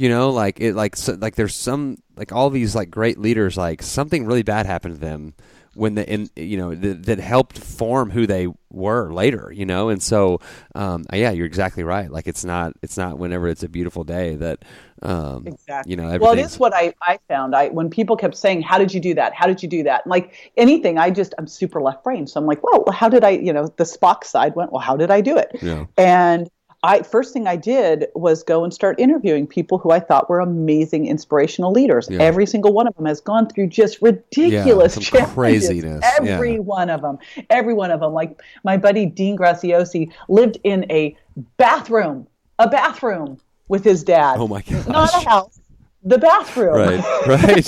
[0.00, 3.58] You know, like it, like so, like there's some like all these like great leaders,
[3.58, 5.34] like something really bad happened to them
[5.74, 9.52] when the in you know that, that helped form who they were later.
[9.54, 10.40] You know, and so
[10.74, 12.10] um, yeah, you're exactly right.
[12.10, 14.64] Like it's not it's not whenever it's a beautiful day that
[15.02, 15.90] um, Exactly.
[15.90, 17.54] you know well, it is what I, I found.
[17.54, 19.34] I when people kept saying, "How did you do that?
[19.34, 22.40] How did you do that?" And like anything, I just I'm super left brain, so
[22.40, 25.10] I'm like, "Well, how did I?" You know, the Spock side went, "Well, how did
[25.10, 25.84] I do it?" Yeah.
[25.98, 26.48] And
[26.82, 30.40] I first thing I did was go and start interviewing people who I thought were
[30.40, 32.08] amazing, inspirational leaders.
[32.10, 32.22] Yeah.
[32.22, 35.34] Every single one of them has gone through just ridiculous some challenges.
[35.34, 36.16] craziness, yeah.
[36.18, 37.18] Every one of them.
[37.50, 38.14] Every one of them.
[38.14, 41.16] Like my buddy Dean Graziosi lived in a
[41.58, 42.26] bathroom,
[42.58, 44.36] a bathroom with his dad.
[44.38, 44.86] Oh my gosh.
[44.86, 45.60] Not a house,
[46.02, 46.74] the bathroom.
[46.74, 47.66] right right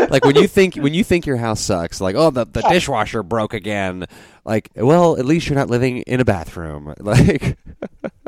[0.10, 3.22] like when you think when you think your house sucks like oh the, the dishwasher
[3.22, 4.06] broke again
[4.44, 7.56] like well at least you're not living in a bathroom like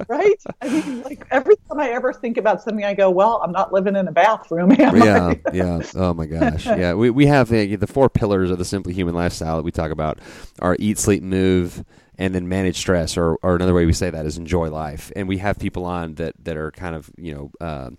[0.09, 0.43] right?
[0.61, 3.73] I mean, like every time I ever think about something, I go, "Well, I'm not
[3.73, 5.41] living in a bathroom." Yeah I?
[5.53, 8.93] yeah oh my gosh yeah we, we have uh, the four pillars of the simply
[8.93, 10.19] human lifestyle that we talk about
[10.61, 11.85] are eat sleep move
[12.19, 15.29] and then manage stress or, or another way we say that is enjoy life and
[15.29, 17.91] we have people on that, that are kind of you know uh,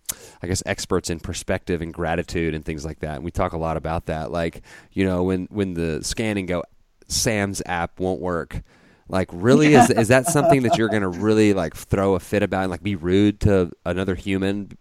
[0.42, 3.58] i guess experts in perspective and gratitude and things like that and we talk a
[3.58, 4.62] lot about that like
[4.92, 6.64] you know when when the scan and go
[7.08, 8.62] sam's app won't work.
[9.10, 12.64] Like really is is that something that you're gonna really like throw a fit about
[12.64, 14.78] and like be rude to another human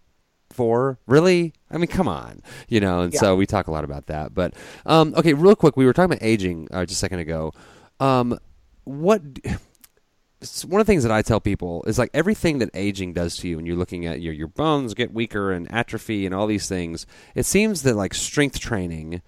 [0.49, 0.99] for?
[1.07, 1.53] Really?
[1.71, 4.53] I mean come on you know and so we talk a lot about that but
[4.85, 7.53] um, okay real quick we were talking about aging uh, just a second ago.
[7.99, 8.37] Um,
[8.83, 9.21] what
[10.65, 13.47] one of the things that I tell people is like everything that aging does to
[13.47, 16.67] you, and you're looking at your your bones get weaker and atrophy and all these
[16.67, 17.05] things.
[17.35, 19.21] It seems that like strength training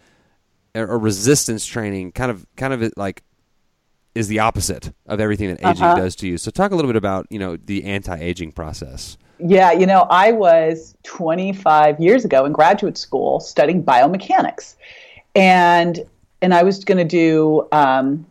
[0.76, 3.24] or, resistance training kind of kind of like
[4.16, 5.96] is the opposite of everything that aging Uh-huh.
[5.96, 6.38] does to you.
[6.38, 9.18] So talk a little bit about you know the anti aging process.
[9.42, 14.76] Yeah, you know, I was 25 years ago in graduate school studying biomechanics,
[15.36, 16.06] and
[16.42, 18.26] and I was going to do um,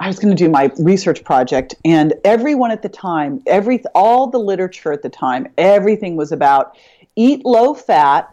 [0.00, 4.26] I was going to do my research project, and everyone at the time, every all
[4.26, 6.76] the literature at the time, everything was about
[7.16, 8.28] eat low fat.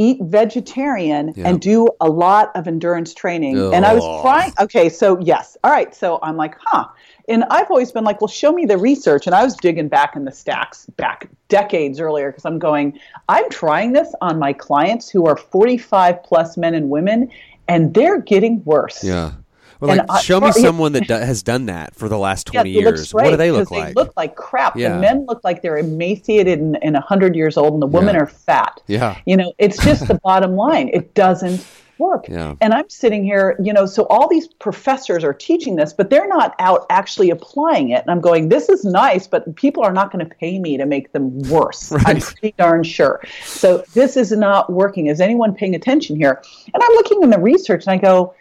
[0.00, 1.48] Eat vegetarian Yeah.
[1.48, 3.58] and do a lot of endurance training.
[3.74, 5.58] And I was trying, okay, so yes.
[5.62, 5.94] All right.
[5.94, 6.86] So I'm like, huh.
[7.28, 9.26] And I've always been like, well, show me the research.
[9.26, 12.98] And I was digging back in the stacks back decades earlier because I'm going,
[13.28, 17.30] I'm trying this on my clients who are 45 plus men and women,
[17.68, 19.04] and they're getting worse.
[19.04, 19.32] Yeah.
[19.80, 20.52] Well, like, I- show me yeah.
[20.52, 23.14] someone that do, has done that for the last twenty they look years.
[23.14, 23.88] What do they look like?
[23.88, 24.76] They look like crap.
[24.76, 24.94] Yeah.
[24.94, 28.22] The men look like they're emaciated and, and 100 years old, and the women Yeah.
[28.22, 28.80] are fat.
[28.86, 29.18] Yeah.
[29.26, 30.90] You know, it's just the bottom line.
[30.92, 31.64] It doesn't
[32.00, 32.26] work.
[32.28, 32.54] Yeah.
[32.60, 36.26] And I'm sitting here, you know, so all these professors are teaching this, but they're
[36.26, 38.00] not out actually applying it.
[38.00, 40.86] And I'm going, this is nice, but people are not going to pay me to
[40.86, 41.92] make them worse.
[42.06, 43.22] I'm pretty darn sure.
[43.44, 45.06] So this is not working.
[45.06, 46.42] Is anyone paying attention here?
[46.72, 48.34] And I'm looking in the research and I go,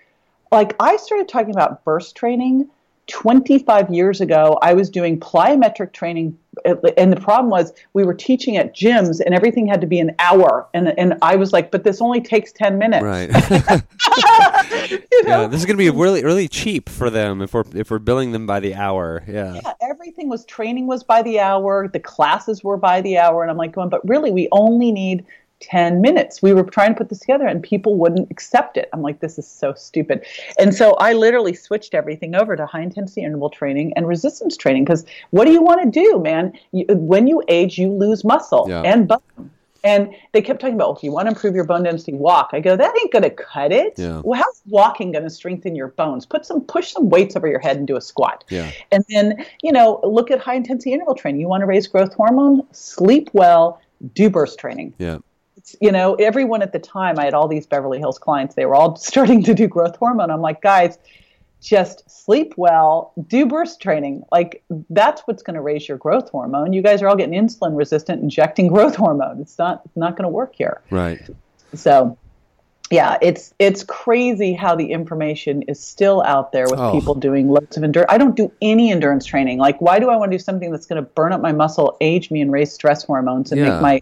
[0.52, 2.70] like I started talking about burst training
[3.10, 4.58] 25 years ago.
[4.62, 9.34] I was doing plyometric training, and the problem was we were teaching at gyms, and
[9.34, 10.68] everything had to be an hour.
[10.74, 13.04] And and I was like, but this only takes 10 minutes.
[13.04, 13.30] Right.
[14.92, 15.42] you know?
[15.42, 18.00] yeah, this is going to be really really cheap for them if we're if we're
[18.00, 19.24] billing them by the hour.
[19.28, 19.56] Yeah.
[19.56, 23.52] Yeah, everything was training was by the hour, the classes were by the hour, and
[23.52, 25.26] I'm like going, but really, we only need
[25.62, 26.42] 10 minutes.
[26.42, 28.90] We were trying to put this together and people wouldn't accept it.
[28.94, 30.26] I'm like, this is so stupid.
[30.58, 34.86] And so I literally switched everything over to high intensity interval training and resistance training
[34.86, 36.54] because what do you want to do, man?
[36.72, 38.82] You, when you age, you lose muscle Yeah.
[38.82, 39.52] and bone.
[39.84, 42.50] And they kept talking about, oh, if you want to improve your bone density, walk.
[42.52, 43.94] I go, that ain't going to cut it.
[43.98, 44.22] Yeah.
[44.26, 46.26] Well, how's walking going to strengthen your bones?
[46.26, 48.44] Put some, push some weights over your head and do a squat.
[48.50, 48.72] Yeah.
[48.92, 51.40] And then, you know, look at high intensity interval training.
[51.40, 52.68] You want to raise growth hormone?
[52.74, 53.80] Sleep well,
[54.14, 54.94] do burst training.
[54.98, 55.20] Yeah.
[55.82, 58.76] You know, everyone at the time, I had all these Beverly Hills clients, they were
[58.76, 60.30] all starting to do growth hormone.
[60.32, 60.98] I'm like, guys,
[61.62, 64.24] just sleep well, do burst training.
[64.32, 66.72] Like, that's what's going to raise your growth hormone.
[66.74, 69.42] You guys are all getting insulin resistant, injecting growth hormone.
[69.42, 70.82] It's not, it's not going to work here.
[70.90, 71.20] Right.
[71.74, 72.18] So,
[72.92, 76.92] yeah, it's it's crazy how the information is still out there with Oh.
[76.92, 78.12] people doing loads of endurance.
[78.12, 79.60] I don't do any endurance training.
[79.60, 81.98] Like, why do I want to do something that's going to burn up my muscle,
[82.02, 83.70] age me, and raise stress hormones and Yeah.
[83.74, 84.02] make my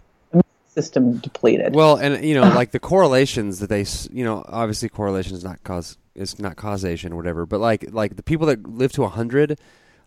[0.68, 1.74] system depleted.
[1.74, 5.62] Well, and you know, like the correlations that they, you know, obviously correlation is not
[5.64, 9.58] cause is not causation or whatever, but like like the people that live to hundred,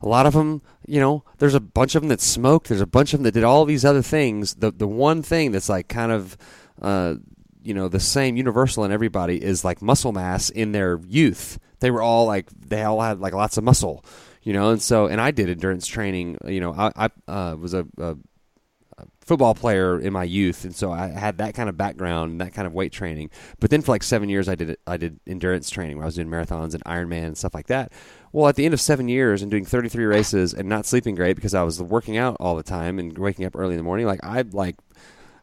[0.02, 2.70] a lot of them, you know, there's a bunch of them that smoked.
[2.70, 4.56] There's a bunch of them that did all these other things.
[4.56, 6.38] The the one thing that's like kind of,
[6.82, 7.16] uh,
[7.64, 11.60] you know, the same universal in everybody is like muscle mass in their youth.
[11.80, 14.06] They were all like they all had like lots of muscle,
[14.44, 16.38] you know, and so and I did endurance training.
[16.46, 16.92] You know, I,
[17.28, 18.18] I uh, was a, a
[19.32, 22.54] football player in my youth, and so I had that kind of background and that
[22.54, 23.30] kind of weight training.
[23.62, 26.16] But then for like seven years, I did I did endurance training where I was
[26.16, 27.94] doing marathons and Ironman and stuff like that.
[28.34, 31.38] Well, at the end of seven years and doing 33 races and not sleeping great
[31.38, 34.06] because I was working out all the time and waking up early in the morning,
[34.06, 34.76] like I like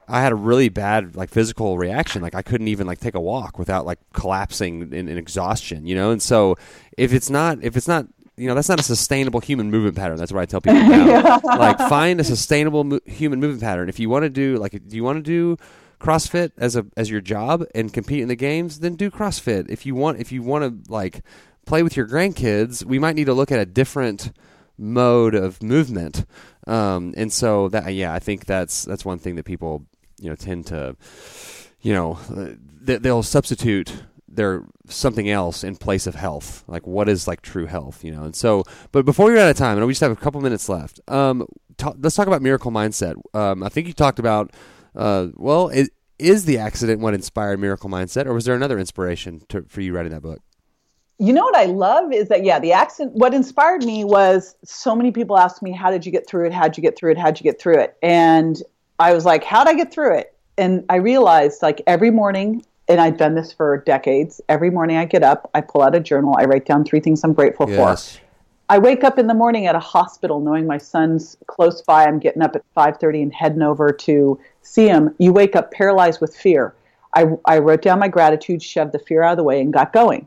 [0.06, 2.20] I had a really bad like physical reaction.
[2.20, 5.94] Like I couldn't even like take a walk without like collapsing in, in exhaustion, you
[5.94, 6.10] know.
[6.10, 6.56] And so
[6.98, 8.06] if it's not if it's not
[8.38, 10.16] you know that's not a sustainable human movement pattern.
[10.16, 11.40] That's what I tell people now.
[11.44, 13.88] like find a sustainable mo- human movement pattern.
[13.88, 15.56] If you want to do like do you want to do
[16.00, 19.68] CrossFit as a as your job and compete in the games, then do CrossFit.
[19.68, 21.22] If you want if you want to like
[21.66, 24.32] play with your grandkids, we might need to look at a different
[24.78, 26.24] mode of movement.
[26.66, 29.86] Um, and so that yeah, I think that's that's one thing that people
[30.20, 30.96] you know tend to
[31.80, 32.54] you know uh,
[33.00, 34.02] they'll substitute
[34.38, 36.64] their something else in place of health.
[36.66, 38.24] Like what is like true health, you know?
[38.24, 40.40] And so, but before we run out of time, and we just have a couple
[40.40, 41.00] minutes left.
[41.08, 43.16] Um, ta- let's talk about miracle mindset.
[43.34, 44.54] Um, I think you talked about
[44.96, 49.42] uh, well, it, is the accident what inspired miracle mindset, or was there another inspiration
[49.48, 50.40] to, for you writing that book?
[51.20, 53.16] You know what I love is that yeah, the accident.
[53.16, 56.52] What inspired me was so many people asked me, "How did you get through it?
[56.52, 57.18] How'd you get through it?
[57.18, 58.62] How'd you get through it?" And
[58.98, 63.00] I was like, "How'd I get through it?" And I realized like every morning, and
[63.00, 64.40] I've done this for decades.
[64.48, 67.22] Every morning I get up, I pull out a journal, I write down three things
[67.22, 67.72] I'm grateful for.
[68.70, 72.04] I wake up in the morning at a hospital knowing my son's close by.
[72.04, 75.14] I'm getting up at 5:30 and heading over to see him.
[75.18, 76.74] You wake up paralyzed with fear.
[77.14, 79.94] I, I wrote down my gratitude, shoved the fear out of the way, and got
[79.94, 80.26] going.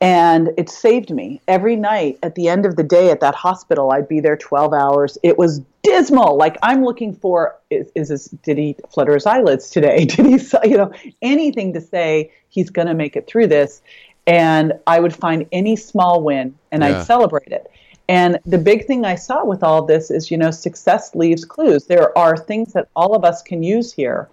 [0.00, 1.40] And it saved me.
[1.48, 4.72] Every night at the end of the day at that hospital, I'd be there 12
[4.72, 5.18] hours.
[5.24, 6.36] It was dismal.
[6.36, 10.04] Like I'm looking for is, is this did he flutter his eyelids today?
[10.04, 13.82] Did he you know anything to say he's going to make it through this?
[14.26, 17.00] And I would find any small win and Yeah.
[17.00, 17.70] I'd celebrate it.
[18.08, 21.86] And the big thing I saw with all this is, you know, success leaves clues.
[21.86, 24.28] There are things that all of us can use here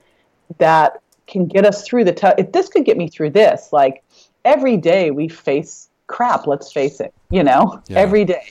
[0.59, 2.35] that can get us through the tough.
[2.37, 4.03] If this could get me through this, like
[4.45, 7.97] every day we face crap, let's face it, you know, Yeah.
[7.99, 8.43] every day,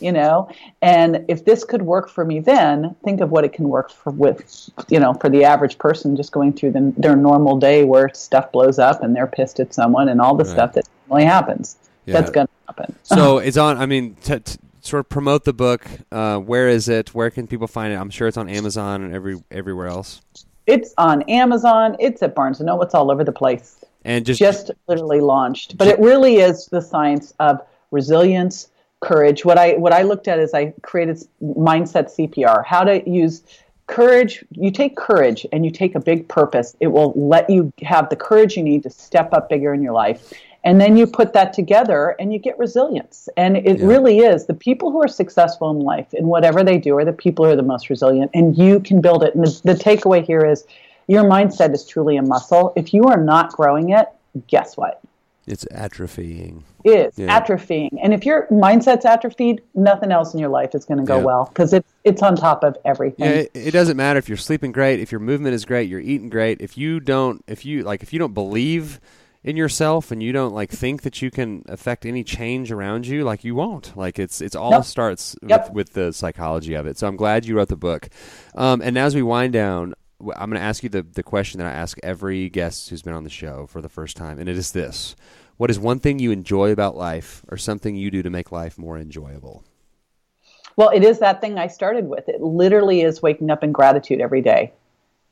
[0.00, 0.48] you know.
[0.80, 4.10] And if this could work for me then, think of what it can work for
[4.10, 8.08] with, you know, for the average person just going through the, their normal day where
[8.14, 11.76] stuff blows up and they're pissed at someone and all the stuff that normally happens.
[12.06, 12.14] Yeah.
[12.14, 12.94] That's going to happen.
[13.02, 13.76] So it's on.
[13.76, 15.84] I mean, t- t- sort of promote the book.
[16.12, 17.12] Uh, where is it?
[17.12, 17.96] Where can people find it?
[17.96, 20.20] I'm sure it's on Amazon and every everywhere else.
[20.66, 21.96] It's on Amazon.
[21.98, 22.84] It's at Barnes and Noble.
[22.84, 23.84] It's all over the place.
[24.04, 25.76] And just just literally launched.
[25.76, 28.68] But it really is the science of resilience,
[29.00, 29.44] courage.
[29.44, 32.64] What I what I looked at is I created mindset CPR.
[32.64, 33.42] How to use
[33.86, 34.44] courage.
[34.52, 36.76] You take courage and you take a big purpose.
[36.80, 39.92] It will let you have the courage you need to step up bigger in your
[39.92, 40.32] life.
[40.62, 43.28] And then you put that together and you get resilience.
[43.36, 43.86] And it Yeah.
[43.86, 47.12] really is the people who are successful in life in whatever they do are the
[47.14, 48.30] people who are the most resilient.
[48.34, 49.34] And you can build it.
[49.34, 50.64] And the, the takeaway here is
[51.10, 52.72] your mindset is truly a muscle.
[52.76, 54.06] If you are not growing it,
[54.46, 55.00] guess what?
[55.46, 56.62] it's atrophying.
[56.84, 57.40] It is Yeah.
[57.40, 57.98] atrophying.
[58.00, 61.24] And if your mindset's atrophied, nothing else in your life is going to go Yeah.
[61.24, 63.26] well because it's it's on top of everything.
[63.26, 65.98] Yeah, it, it doesn't matter if you're sleeping great, if your movement is great, you're
[65.98, 66.60] eating great.
[66.60, 69.00] If you don't, if you like, if you don't believe
[69.42, 73.24] in yourself and you don't like think that you can affect any change around you,
[73.24, 73.96] like you won't.
[73.96, 74.84] Like it's it's all Nope.
[74.84, 75.66] starts Yep.
[75.68, 76.96] with, with the psychology of it.
[76.96, 78.08] So I'm glad you wrote the book.
[78.54, 81.66] Um, and as we wind down, I'm going to ask you the the question that
[81.66, 84.56] I ask every guest who's been on the show for the first time, and it
[84.56, 85.16] is this:
[85.56, 88.78] What is one thing you enjoy about life, or something you do to make life
[88.78, 89.64] more enjoyable?
[90.76, 92.28] Well, it is that thing I started with.
[92.28, 94.72] It literally is waking up in gratitude every day.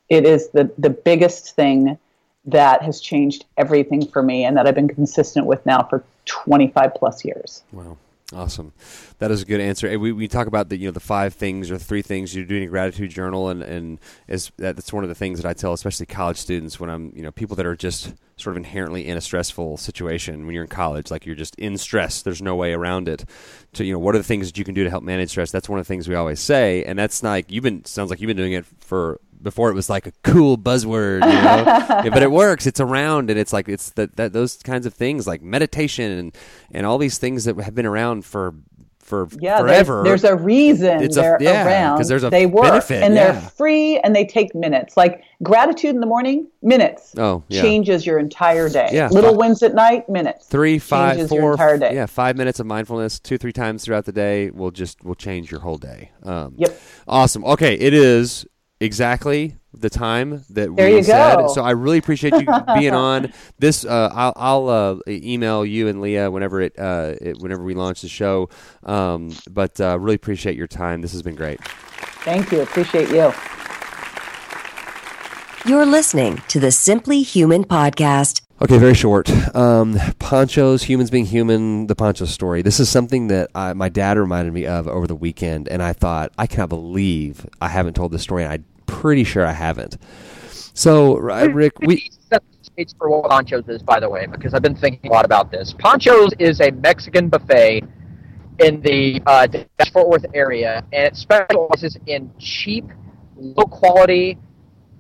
[0.08, 1.98] It is the, the biggest thing
[2.44, 6.94] that has changed everything for me and that I've been consistent with now for 25
[6.94, 7.62] plus years.
[7.72, 7.96] Wow.
[8.34, 8.74] Awesome.
[9.20, 9.98] That is a good answer.
[9.98, 12.62] We, we talk about the you know the five things or three things you're doing
[12.62, 16.04] a gratitude journal and and is that's one of the things that I tell especially
[16.04, 19.22] college students when I'm you know people that are just sort of inherently in a
[19.22, 20.44] stressful situation.
[20.44, 22.20] When you're in college like you're just in stress.
[22.20, 23.24] There's no way around it.
[23.74, 25.50] To you know what are the things that you can do to help manage stress?
[25.50, 26.84] That's one of the things we always say.
[26.84, 29.88] And that's like you've been sounds like you've been doing it for before it was
[29.90, 31.64] like a cool buzzword, you know.
[32.04, 32.66] Yeah, but it works.
[32.66, 36.36] It's around, and it's like it's that those kinds of things like meditation and
[36.72, 38.54] and all these things that have been around for
[39.00, 40.02] for Yeah, forever.
[40.04, 41.94] there's, there's a reason It's they're yeah, 'cause around.
[41.96, 43.32] Because there's a they work benefit, and yeah.
[43.32, 44.98] they're free and they take minutes.
[44.98, 47.14] Like gratitude in the morning, minutes.
[47.16, 47.62] Oh, yeah.
[47.62, 48.90] changes your entire day.
[48.92, 49.08] Yeah.
[49.08, 50.46] Little Fi- wins at night, minutes.
[50.46, 51.94] three, five, changes your four, entire day.
[51.94, 55.50] yeah, five minutes of mindfulness, two, three times throughout the day will just will change
[55.50, 56.10] your whole day.
[56.22, 56.78] Um, Yep.
[57.08, 57.44] Awesome.
[57.46, 58.46] Okay, it is
[58.80, 61.36] exactly the time that There we you said.
[61.36, 61.48] go.
[61.48, 63.32] So I really appreciate you being on.
[63.58, 67.74] This uh, I'll, I'll uh, email you and Leah whenever it, uh, it whenever we
[67.74, 68.48] launch the show.
[68.84, 71.02] Um, but uh, really appreciate your time.
[71.02, 71.60] This has been great.
[72.24, 72.60] Thank you.
[72.62, 73.32] Appreciate you.
[75.66, 78.40] You're listening to the Simply Human podcast.
[78.60, 79.30] Okay, very short.
[79.54, 82.60] Um, Panchos, humans being human, the Pancho story.
[82.60, 85.92] This is something that I, my dad reminded me of over the weekend, and I
[85.92, 89.96] thought, I cannot believe I haven't told this story, and I'm pretty sure I haven't.
[90.74, 92.10] So, uh, Rick, we.
[92.28, 95.12] set the stage for what Panchos is, by the way, because I've been thinking a
[95.12, 95.72] lot about this.
[95.74, 97.84] Panchos is a Mexican buffet
[98.58, 99.46] in the uh,
[99.92, 102.86] Fort Worth area, and it specializes in cheap,
[103.36, 104.36] low quality,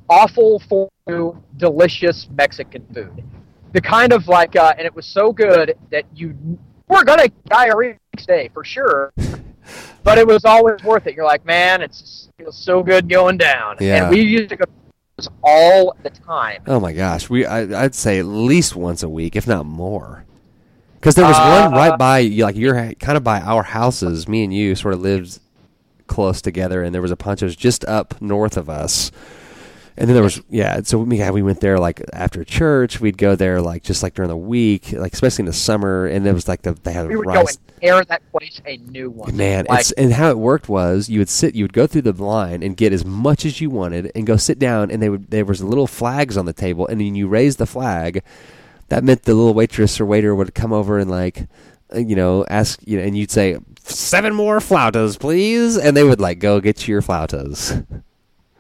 [0.08, 0.88] awful for
[1.56, 3.24] delicious Mexican food.
[3.78, 6.36] The kind of like, uh, and it was so good that you
[6.88, 9.12] were gonna diarrhea next day for sure.
[10.02, 11.14] But it was always worth it.
[11.14, 13.76] You're like, man, it's it feels so good going down.
[13.78, 14.02] Yeah.
[14.02, 14.64] And we used to go
[15.44, 16.62] all the time.
[16.66, 20.24] Oh my gosh, we I, I'd say at least once a week, if not more.
[20.94, 24.26] Because there was one right by, like you're kind of by our houses.
[24.26, 25.38] Me and you sort of lived
[26.08, 29.12] close together, and there was a Panchos just up north of us.
[29.98, 33.00] And then there was yeah, so we yeah, we went there like after church.
[33.00, 36.06] We'd go there like just like during the week, like especially in the summer.
[36.06, 37.56] And there was like the they had We would go rice.
[37.56, 39.36] and tear that place a new one.
[39.36, 42.02] Man, like, it's and how it worked was you would sit, you would go through
[42.02, 45.08] the line and get as much as you wanted, and go sit down, and they
[45.08, 48.22] would there was little flags on the table, and then you raise the flag.
[48.90, 51.48] That meant the little waitress or waiter would come over and like,
[51.92, 56.04] uh, you know, ask you know, and you'd say seven more flautas, please, and they
[56.04, 57.84] would like go get your flautas.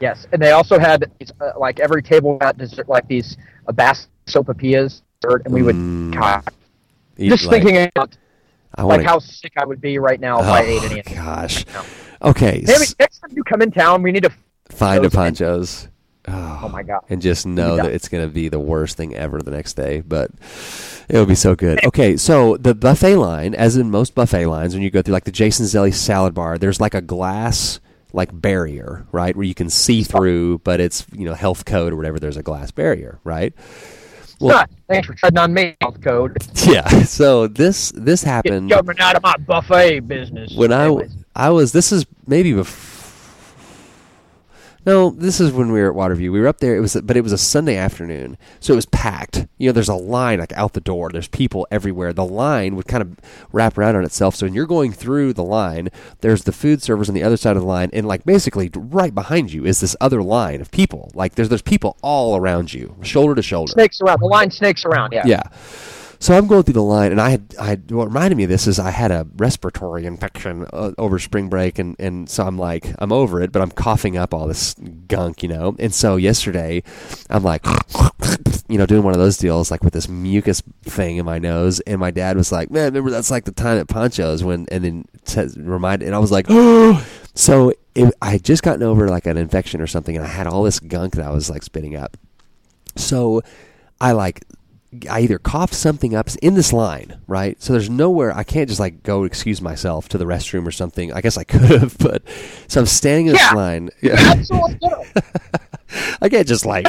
[0.00, 3.36] Yes, and they also had uh, like every table had dessert, like these
[3.66, 6.44] uh, basket sopapillas, dessert, and we would God,
[7.16, 7.52] Eat, just Mm.
[7.52, 8.16] like, thinking about
[8.76, 11.00] I like wanna- how sick I would be right now if I ate any.
[11.00, 11.64] Oh gosh.
[12.22, 14.30] Okay, Maybe next time you come in town, we need to.
[14.70, 15.88] find a Panchos.
[16.30, 17.00] Oh my god!
[17.08, 20.02] and just know that it's going to be the worst thing ever the next day.
[20.06, 20.30] But
[21.08, 21.82] it'll be so good.
[21.86, 25.24] Okay, so the buffet line, as in most buffet lines, when you go through like
[25.24, 27.80] the Jason's Deli salad bar, there's like a glass
[28.12, 31.96] like barrier, right, where you can see through, but it's you know health code or
[31.96, 32.18] whatever.
[32.18, 33.52] There's a glass barrier, right?
[34.40, 36.36] Well, Ah, thanks for treading on me, health code.
[36.66, 36.86] yeah.
[37.02, 40.54] So this this Get happened government out of my buffet business.
[40.54, 41.12] when I Anyways.
[41.34, 42.97] I was this is maybe before.
[44.88, 46.32] No, this is when we were at Waterview.
[46.32, 46.74] We were up there.
[46.74, 49.46] It was, but it was a Sunday afternoon, so it was packed.
[49.58, 51.10] You know, there's a line like out the door.
[51.10, 52.14] There's people everywhere.
[52.14, 53.18] The line would kind of
[53.52, 54.34] wrap around on itself.
[54.34, 55.90] So when you're going through the line,
[56.22, 59.14] there's the food servers on the other side of the line, and like basically right
[59.14, 61.10] behind you is this other line of people.
[61.12, 63.72] Like there's there's people all around you, shoulder to shoulder.
[63.72, 64.20] snakes around.
[64.20, 65.12] The line snakes around.
[65.12, 65.24] Yeah.
[65.26, 65.42] Yeah.
[66.20, 68.50] So I'm going through the line, and I had, I had, what reminded me of
[68.50, 72.58] this is I had a respiratory infection uh, over spring break, and, and so I'm
[72.58, 74.74] like, I'm over it, but I'm coughing up all this
[75.06, 75.76] gunk, you know?
[75.78, 76.82] And so yesterday,
[77.30, 77.64] I'm like,
[78.68, 81.78] you know, doing one of those deals, like with this mucus thing in my nose,
[81.80, 84.84] and my dad was like, man, remember that's like the time at Pancho's when, and
[84.84, 87.04] then says, reminded, and I was like, oh!
[87.34, 90.48] So it, I had just gotten over like an infection or something, and I had
[90.48, 92.16] all this gunk that I was like spitting up.
[92.96, 93.42] So
[94.00, 94.42] I like
[95.10, 97.60] I either coughed something up in this line, right?
[97.62, 101.12] So there's nowhere I can't just like go excuse myself to the restroom or something.
[101.12, 102.22] I guess I could have, but
[102.68, 103.90] so I'm standing in this line.
[104.00, 104.14] Yeah.
[104.18, 104.78] Absolutely.
[106.22, 106.86] I can't just like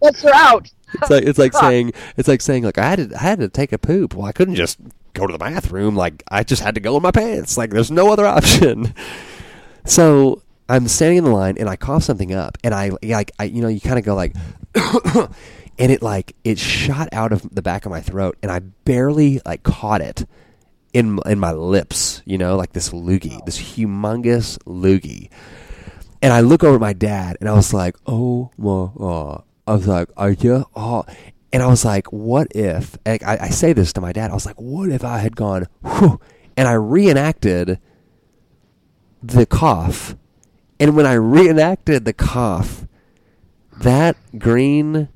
[0.00, 0.70] let's her out.
[0.94, 3.48] it's like it's like saying it's like saying like I had to I had to
[3.48, 4.14] take a poop.
[4.14, 4.78] Well, I couldn't just
[5.12, 5.96] go to the bathroom.
[5.96, 7.58] Like I just had to go in my pants.
[7.58, 8.94] Like there's no other option.
[9.84, 13.44] So I'm standing in the line and I cough something up and I like I
[13.44, 14.34] you know you kind of go like
[15.78, 19.40] and it like it shot out of the back of my throat and I barely
[19.44, 20.26] like caught it
[20.96, 22.22] in in my lips.
[22.24, 23.44] You know like this loogie, oh.
[23.44, 25.30] this humongous loogie.
[26.22, 29.44] And I look over at my dad, and I was like, "Oh my!" God.
[29.66, 31.04] I was like, "Are you?" Oh,
[31.52, 34.30] and I was like, "What if?" I, I say this to my dad.
[34.30, 36.18] I was like, "What if I had gone?" Whew,
[36.56, 37.78] and I reenacted
[39.22, 40.16] the cough,
[40.80, 42.86] and when I reenacted the cough,
[43.78, 45.08] that green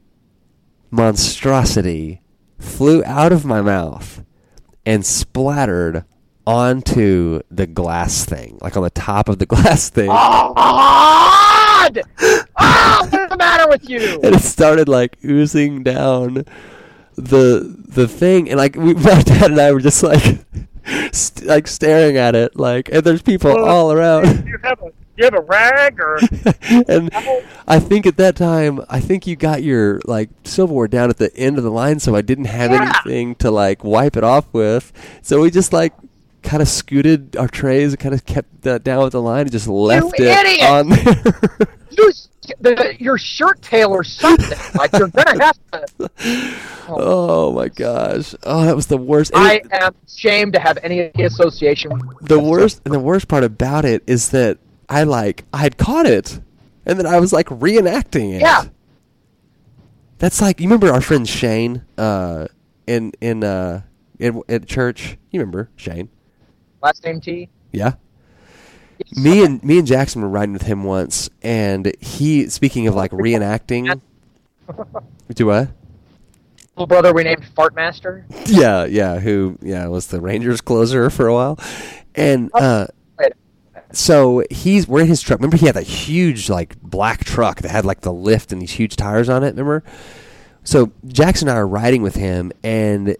[0.91, 2.23] monstrosity
[2.59, 4.25] flew out of my mouth
[4.85, 6.05] and splattered
[6.47, 10.09] onto the glass thing, like on the top of the glass thing.
[10.11, 12.03] Oh, God!
[12.59, 14.21] Oh, what's the matter with you?
[14.23, 16.45] and it started like oozing down
[17.17, 20.45] the the thing and like we, my dad and I were just like
[21.13, 24.47] st- like staring at it, like, and there's people all around.
[24.47, 26.19] You have a you have a rag or
[26.89, 27.11] and
[27.69, 31.35] I think at that time, I think you got your like silverware down at the
[31.37, 32.93] end of the line, so I didn't have Yeah.
[33.05, 34.93] anything to like wipe it off with.
[35.23, 35.93] So we just like
[36.43, 39.53] kind of scooted our trays, and kind of kept that down with the line, and
[39.53, 40.71] just left it idiot!
[40.71, 41.69] on there.
[41.91, 44.59] use the, your shirt tail or something.
[44.75, 45.59] like you're gonna have
[45.99, 46.11] to.
[46.89, 48.35] oh my gosh!
[48.45, 49.33] Oh, that was the worst.
[49.35, 51.91] I it- am ashamed to have any association.
[51.93, 54.57] with the worst and the worst part about it is that
[54.91, 56.41] I like I had caught it,
[56.85, 58.41] and then I was like reenacting it.
[58.41, 58.65] Yeah.
[60.19, 62.49] That's like you remember our friend Shane uh,
[62.89, 63.83] in in uh,
[64.19, 65.17] in at church.
[65.31, 66.11] You remember Shane?
[66.83, 67.49] Last name T.
[67.73, 67.95] Yeah.
[69.15, 73.13] Me and me and Jackson were riding with him once, and he speaking of like
[73.13, 74.01] reenacting.
[75.35, 75.69] Do what?
[76.75, 78.25] Little brother we named Fartmaster.
[78.47, 79.21] Yeah, yeah.
[79.21, 79.57] Who?
[79.63, 81.59] Yeah, was the Rangers closer for a while,
[82.15, 83.00] and uh, Wait,
[83.93, 85.41] so he's we're in his truck.
[85.41, 88.73] Remember, he had that huge like black truck that had like the lift and these
[88.73, 89.49] huge tires on it.
[89.49, 89.83] Remember?
[90.63, 93.17] So Jackson and I are riding with him, and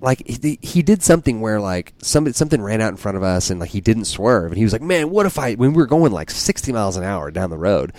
[0.00, 3.50] like he, he did something where like somebody something ran out in front of us,
[3.50, 5.76] and like he didn't swerve, and he was like, "Man, what if I?" When we
[5.76, 7.92] were going like sixty miles an hour down the road,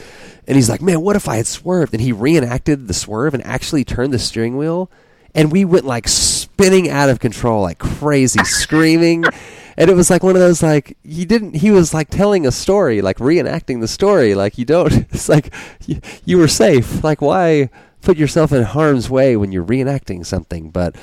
[0.48, 3.45] and he's like, "Man, what if I had swerved?" And he reenacted the swerve and
[3.45, 4.91] actually turned the steering wheel,
[5.34, 9.24] and we went like spinning out of control, like crazy, screaming.
[9.78, 12.51] And it was like one of those like he didn't he was like telling a
[12.51, 15.53] story like reenacting the story like you don't it's like
[15.86, 17.03] you, you were safe.
[17.03, 17.69] Like why
[18.01, 20.71] put yourself in harm's way when you're reenacting something?
[20.71, 20.95] But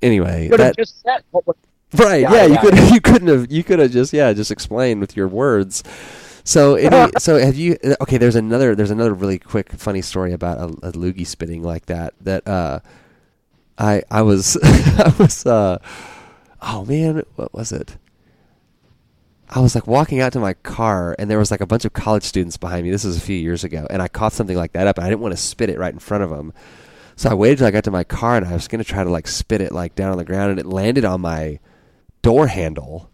[0.00, 1.56] anyway could have that just said what was
[1.94, 5.00] right Yeah, yeah, you could you couldn't have you could have just yeah just explained
[5.00, 5.82] with your words.
[6.44, 10.58] So any, so have you okay there's another there's another really quick funny story about
[10.58, 12.80] a, a loogie spitting like that that uh
[13.78, 15.78] I I was I was uh
[16.60, 17.96] oh man what was it
[19.54, 21.92] I was like walking out to my car, and there was like a bunch of
[21.92, 22.90] college students behind me.
[22.90, 25.10] This was a few years ago, and I caught something like that up, and I
[25.10, 26.54] didn't want to spit it right in front of them.
[27.16, 29.04] So I waited till I got to my car, and I was going to try
[29.04, 31.58] to like spit it like down on the ground, and it landed on my
[32.22, 33.10] door handle,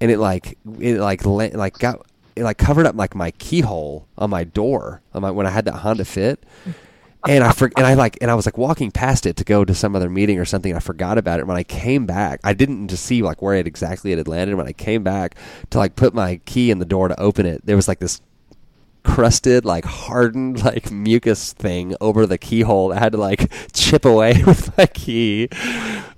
[0.00, 4.30] and it like it like like got it like covered up like my keyhole on
[4.30, 6.42] my door on my when I had that Honda Fit.
[7.26, 9.64] And I for, and I like and I was like walking past it to go
[9.64, 10.74] to some other meeting or something.
[10.74, 11.46] I forgot about it.
[11.46, 14.56] When I came back, I didn't just see like where it exactly it had landed.
[14.56, 15.34] When I came back
[15.70, 18.20] to like put my key in the door to open it, there was like this
[19.04, 22.92] crusted, like hardened, like mucus thing over the keyhole.
[22.92, 25.48] I had to like chip away with my key.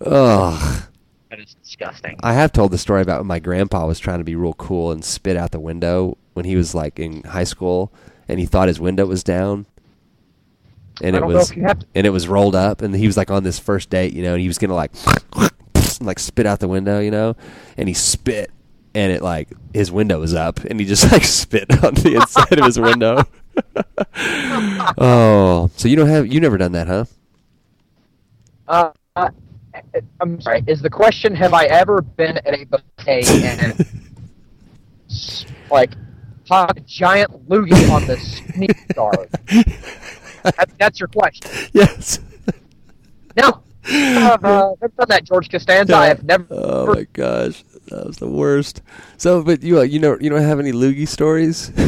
[0.00, 0.82] Ugh.
[1.30, 2.16] that is disgusting.
[2.22, 4.92] I have told the story about when my grandpa was trying to be real cool
[4.92, 7.92] and spit out the window when he was like in high school
[8.28, 9.66] and he thought his window was down.
[11.02, 13.58] And it was have and it was rolled up and he was like on this
[13.58, 14.92] first date, you know, and he was gonna like
[16.00, 17.36] like spit out the window, you know,
[17.76, 18.50] and he spit
[18.94, 22.58] and it like his window was up and he just like spit on the inside
[22.58, 23.22] of his window.
[24.98, 27.04] oh, so you don't have you never done that, huh?
[28.68, 29.30] Uh, uh,
[30.20, 30.64] I'm sorry.
[30.66, 33.86] Is the question have I ever been at a buffet and
[35.70, 35.92] like
[36.48, 39.28] caught a giant loogie on the sneak guard?
[40.56, 41.50] That, that's your question.
[41.72, 42.20] Yes.
[43.36, 43.62] No.
[43.88, 45.94] Uh, uh, I've done that, George Costanza.
[45.94, 46.46] I have never.
[46.50, 48.82] Oh my gosh, that was the worst.
[49.16, 51.70] So, but you uh, you know you don't have any loogie stories?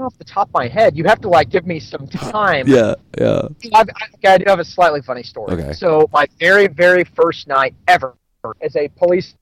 [0.00, 2.66] Off the top of my head, you have to like give me some time.
[2.66, 3.42] yeah, yeah.
[3.74, 5.52] I've, I, I do have a slightly funny story.
[5.52, 5.72] Okay.
[5.72, 8.16] So my very, very first night ever
[8.60, 9.36] as a police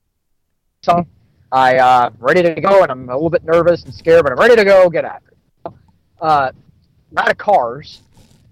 [0.83, 1.07] son,
[1.51, 4.37] I uh, ready to go, and I'm a little bit nervous and scared, but I'm
[4.37, 4.89] ready to go.
[4.91, 5.33] Get after
[5.65, 5.73] it.
[6.21, 6.51] Uh,
[7.17, 8.01] out of cars.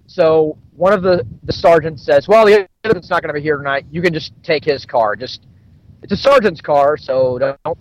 [0.06, 3.56] So one of the the sergeants says, "Well, the other's not going to be here
[3.56, 3.86] tonight.
[3.90, 5.16] You can just take his car.
[5.16, 5.46] Just
[6.02, 7.78] it's a sergeant's car, so don't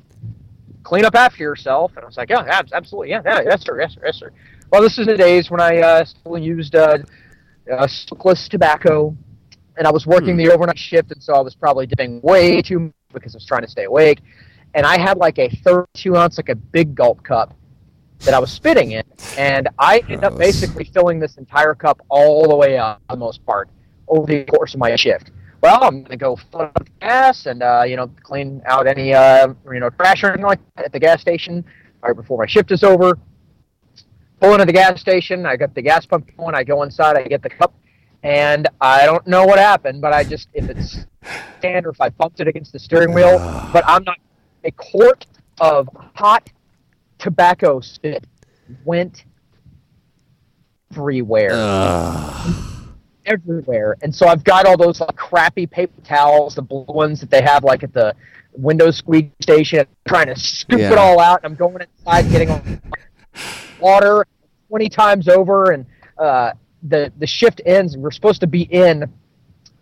[0.83, 3.79] clean up after yourself." And I was like, "Yeah, ab- absolutely, yeah, yeah, yes, sir,
[3.79, 4.31] yes, sir, yes, sir."
[4.71, 6.99] Well, this is the days when I uh, still used uh,
[7.71, 9.15] uh, smokeless tobacco,
[9.77, 12.79] and I was working the overnight shift, and so I was probably doing way too
[12.79, 14.21] much because I was trying to stay awake.
[14.73, 17.53] And I had like a 32 ounce, like a big gulp cup
[18.21, 19.03] that I was spitting in,
[19.37, 23.19] and I ended up basically filling this entire cup all the way up, for the
[23.19, 23.69] most part,
[24.07, 25.31] over the course of my shift.
[25.61, 29.13] Well, I'm gonna go fill up the gas and uh, you know clean out any
[29.13, 31.63] uh, you know trash or anything like that at the gas station
[32.01, 33.17] right before my shift is over.
[34.39, 35.45] Pull into the gas station.
[35.45, 36.55] I got the gas pump going.
[36.55, 37.15] I go inside.
[37.15, 37.75] I get the cup,
[38.23, 41.05] and I don't know what happened, but I just if it's
[41.59, 43.37] stand or if I bumped it against the steering wheel,
[43.73, 44.17] but I'm not.
[44.63, 45.25] A quart
[45.59, 46.47] of hot
[47.21, 48.25] tobacco spit
[48.83, 49.23] went
[50.91, 51.51] everywhere.
[51.53, 52.67] Ugh.
[53.25, 53.95] everywhere.
[54.01, 57.41] And so I've got all those like crappy paper towels, the blue ones that they
[57.41, 58.15] have like at the
[58.53, 60.91] window squeak station, I'm trying to scoop Yeah.
[60.91, 61.41] it all out.
[61.43, 62.81] And I'm going inside, getting on
[63.79, 64.25] water
[64.67, 65.85] twenty times over, and
[66.17, 66.51] uh,
[66.83, 67.93] the the shift ends.
[67.93, 69.05] and We're supposed to be in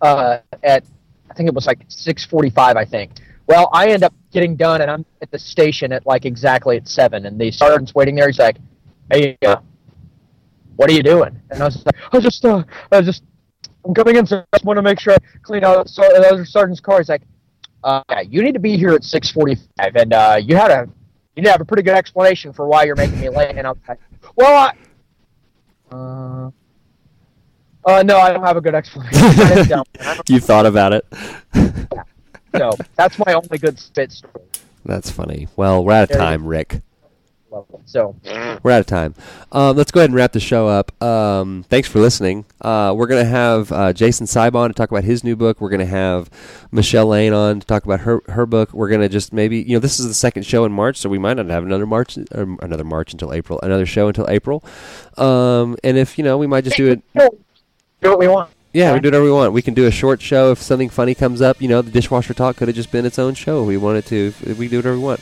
[0.02, 0.84] uh, at
[1.30, 2.76] I think it was like six forty five.
[2.76, 3.12] I think.
[3.48, 6.88] Well, I end up getting done, and I'm at the station at like exactly at
[6.88, 8.28] seven, and the sergeant's waiting there.
[8.28, 8.58] He's like,
[9.12, 9.58] "Hey, uh,
[10.76, 13.24] what are you doing?" And I was like, "I just, uh, I just,
[13.86, 16.28] I'm coming in, so I just want to make sure I clean out so, the
[16.32, 17.24] other sergeant's car." He's like,
[17.84, 20.88] uh, yeah, "You need to be here at six forty-five, and uh, you had a,
[21.36, 23.66] you need to have a pretty good explanation for why you're making me late." And
[23.66, 24.00] I was like,
[24.36, 24.74] "Well,
[25.92, 26.52] I, uh,
[27.86, 29.84] uh, no, I don't have a good explanation." I didn't know.
[30.02, 31.06] I don't- You thought about it.
[32.56, 34.44] So that's my only good spit story.
[34.86, 35.48] That's funny.
[35.56, 36.82] Well, we're out of time, Rick.
[37.86, 38.16] So
[38.62, 39.16] We're out of time.
[39.52, 41.02] Um, let's go ahead and wrap the show up.
[41.02, 42.46] Um, thanks for listening.
[42.62, 45.60] Uh, we're going to have uh, Jason Seib to talk about his new book.
[45.60, 46.30] We're going to have
[46.72, 48.72] Michelle Lane on to talk about her her book.
[48.74, 51.10] We're going to just maybe you know this is the second show in March, so
[51.10, 54.64] we might not have another March or another March until April, another show until April.
[55.18, 57.02] Um, and if you know, we might just do it.
[57.16, 58.52] do what we want.
[58.72, 59.52] Yeah, we do whatever we want.
[59.52, 61.60] We can do a short show if something funny comes up.
[61.60, 63.64] You know, the dishwasher talk could have just been its own show.
[63.64, 64.34] We wanted to.
[64.60, 65.22] We do whatever we want.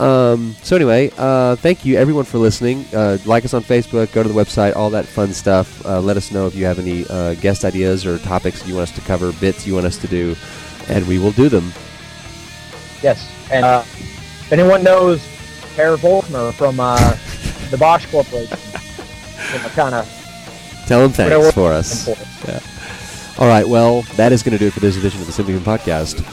[0.00, 2.84] Um, so anyway, uh, thank you everyone for listening.
[2.92, 5.84] Uh, like us on Facebook, go to the website, all that fun stuff.
[5.86, 8.88] Uh, let us know if you have any uh, guest ideas or topics you want
[8.90, 10.34] us to cover, bits you want us to do,
[10.88, 11.72] and we will do them.
[13.02, 15.20] Yes, and uh, if anyone knows
[15.76, 16.96] Per Volkmar from uh,
[17.70, 18.58] the Bosch Corporation,
[19.52, 20.14] you know, kind of
[20.86, 22.08] Tell them thanks Whatever- for us.
[23.38, 25.54] All right, well, that is going to do it for this edition of the Simply
[25.54, 26.24] Human Podcast.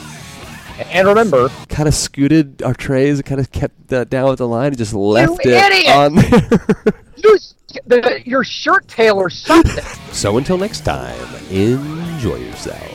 [0.92, 4.68] And remember, Kind of scooted our trays, kind of kept that down with the line,
[4.70, 5.96] and just left it idiot!
[5.96, 7.04] on there.
[7.18, 7.38] you,
[7.86, 9.84] the, your shirt tailor something.
[10.12, 12.95] So until next time, enjoy yourself.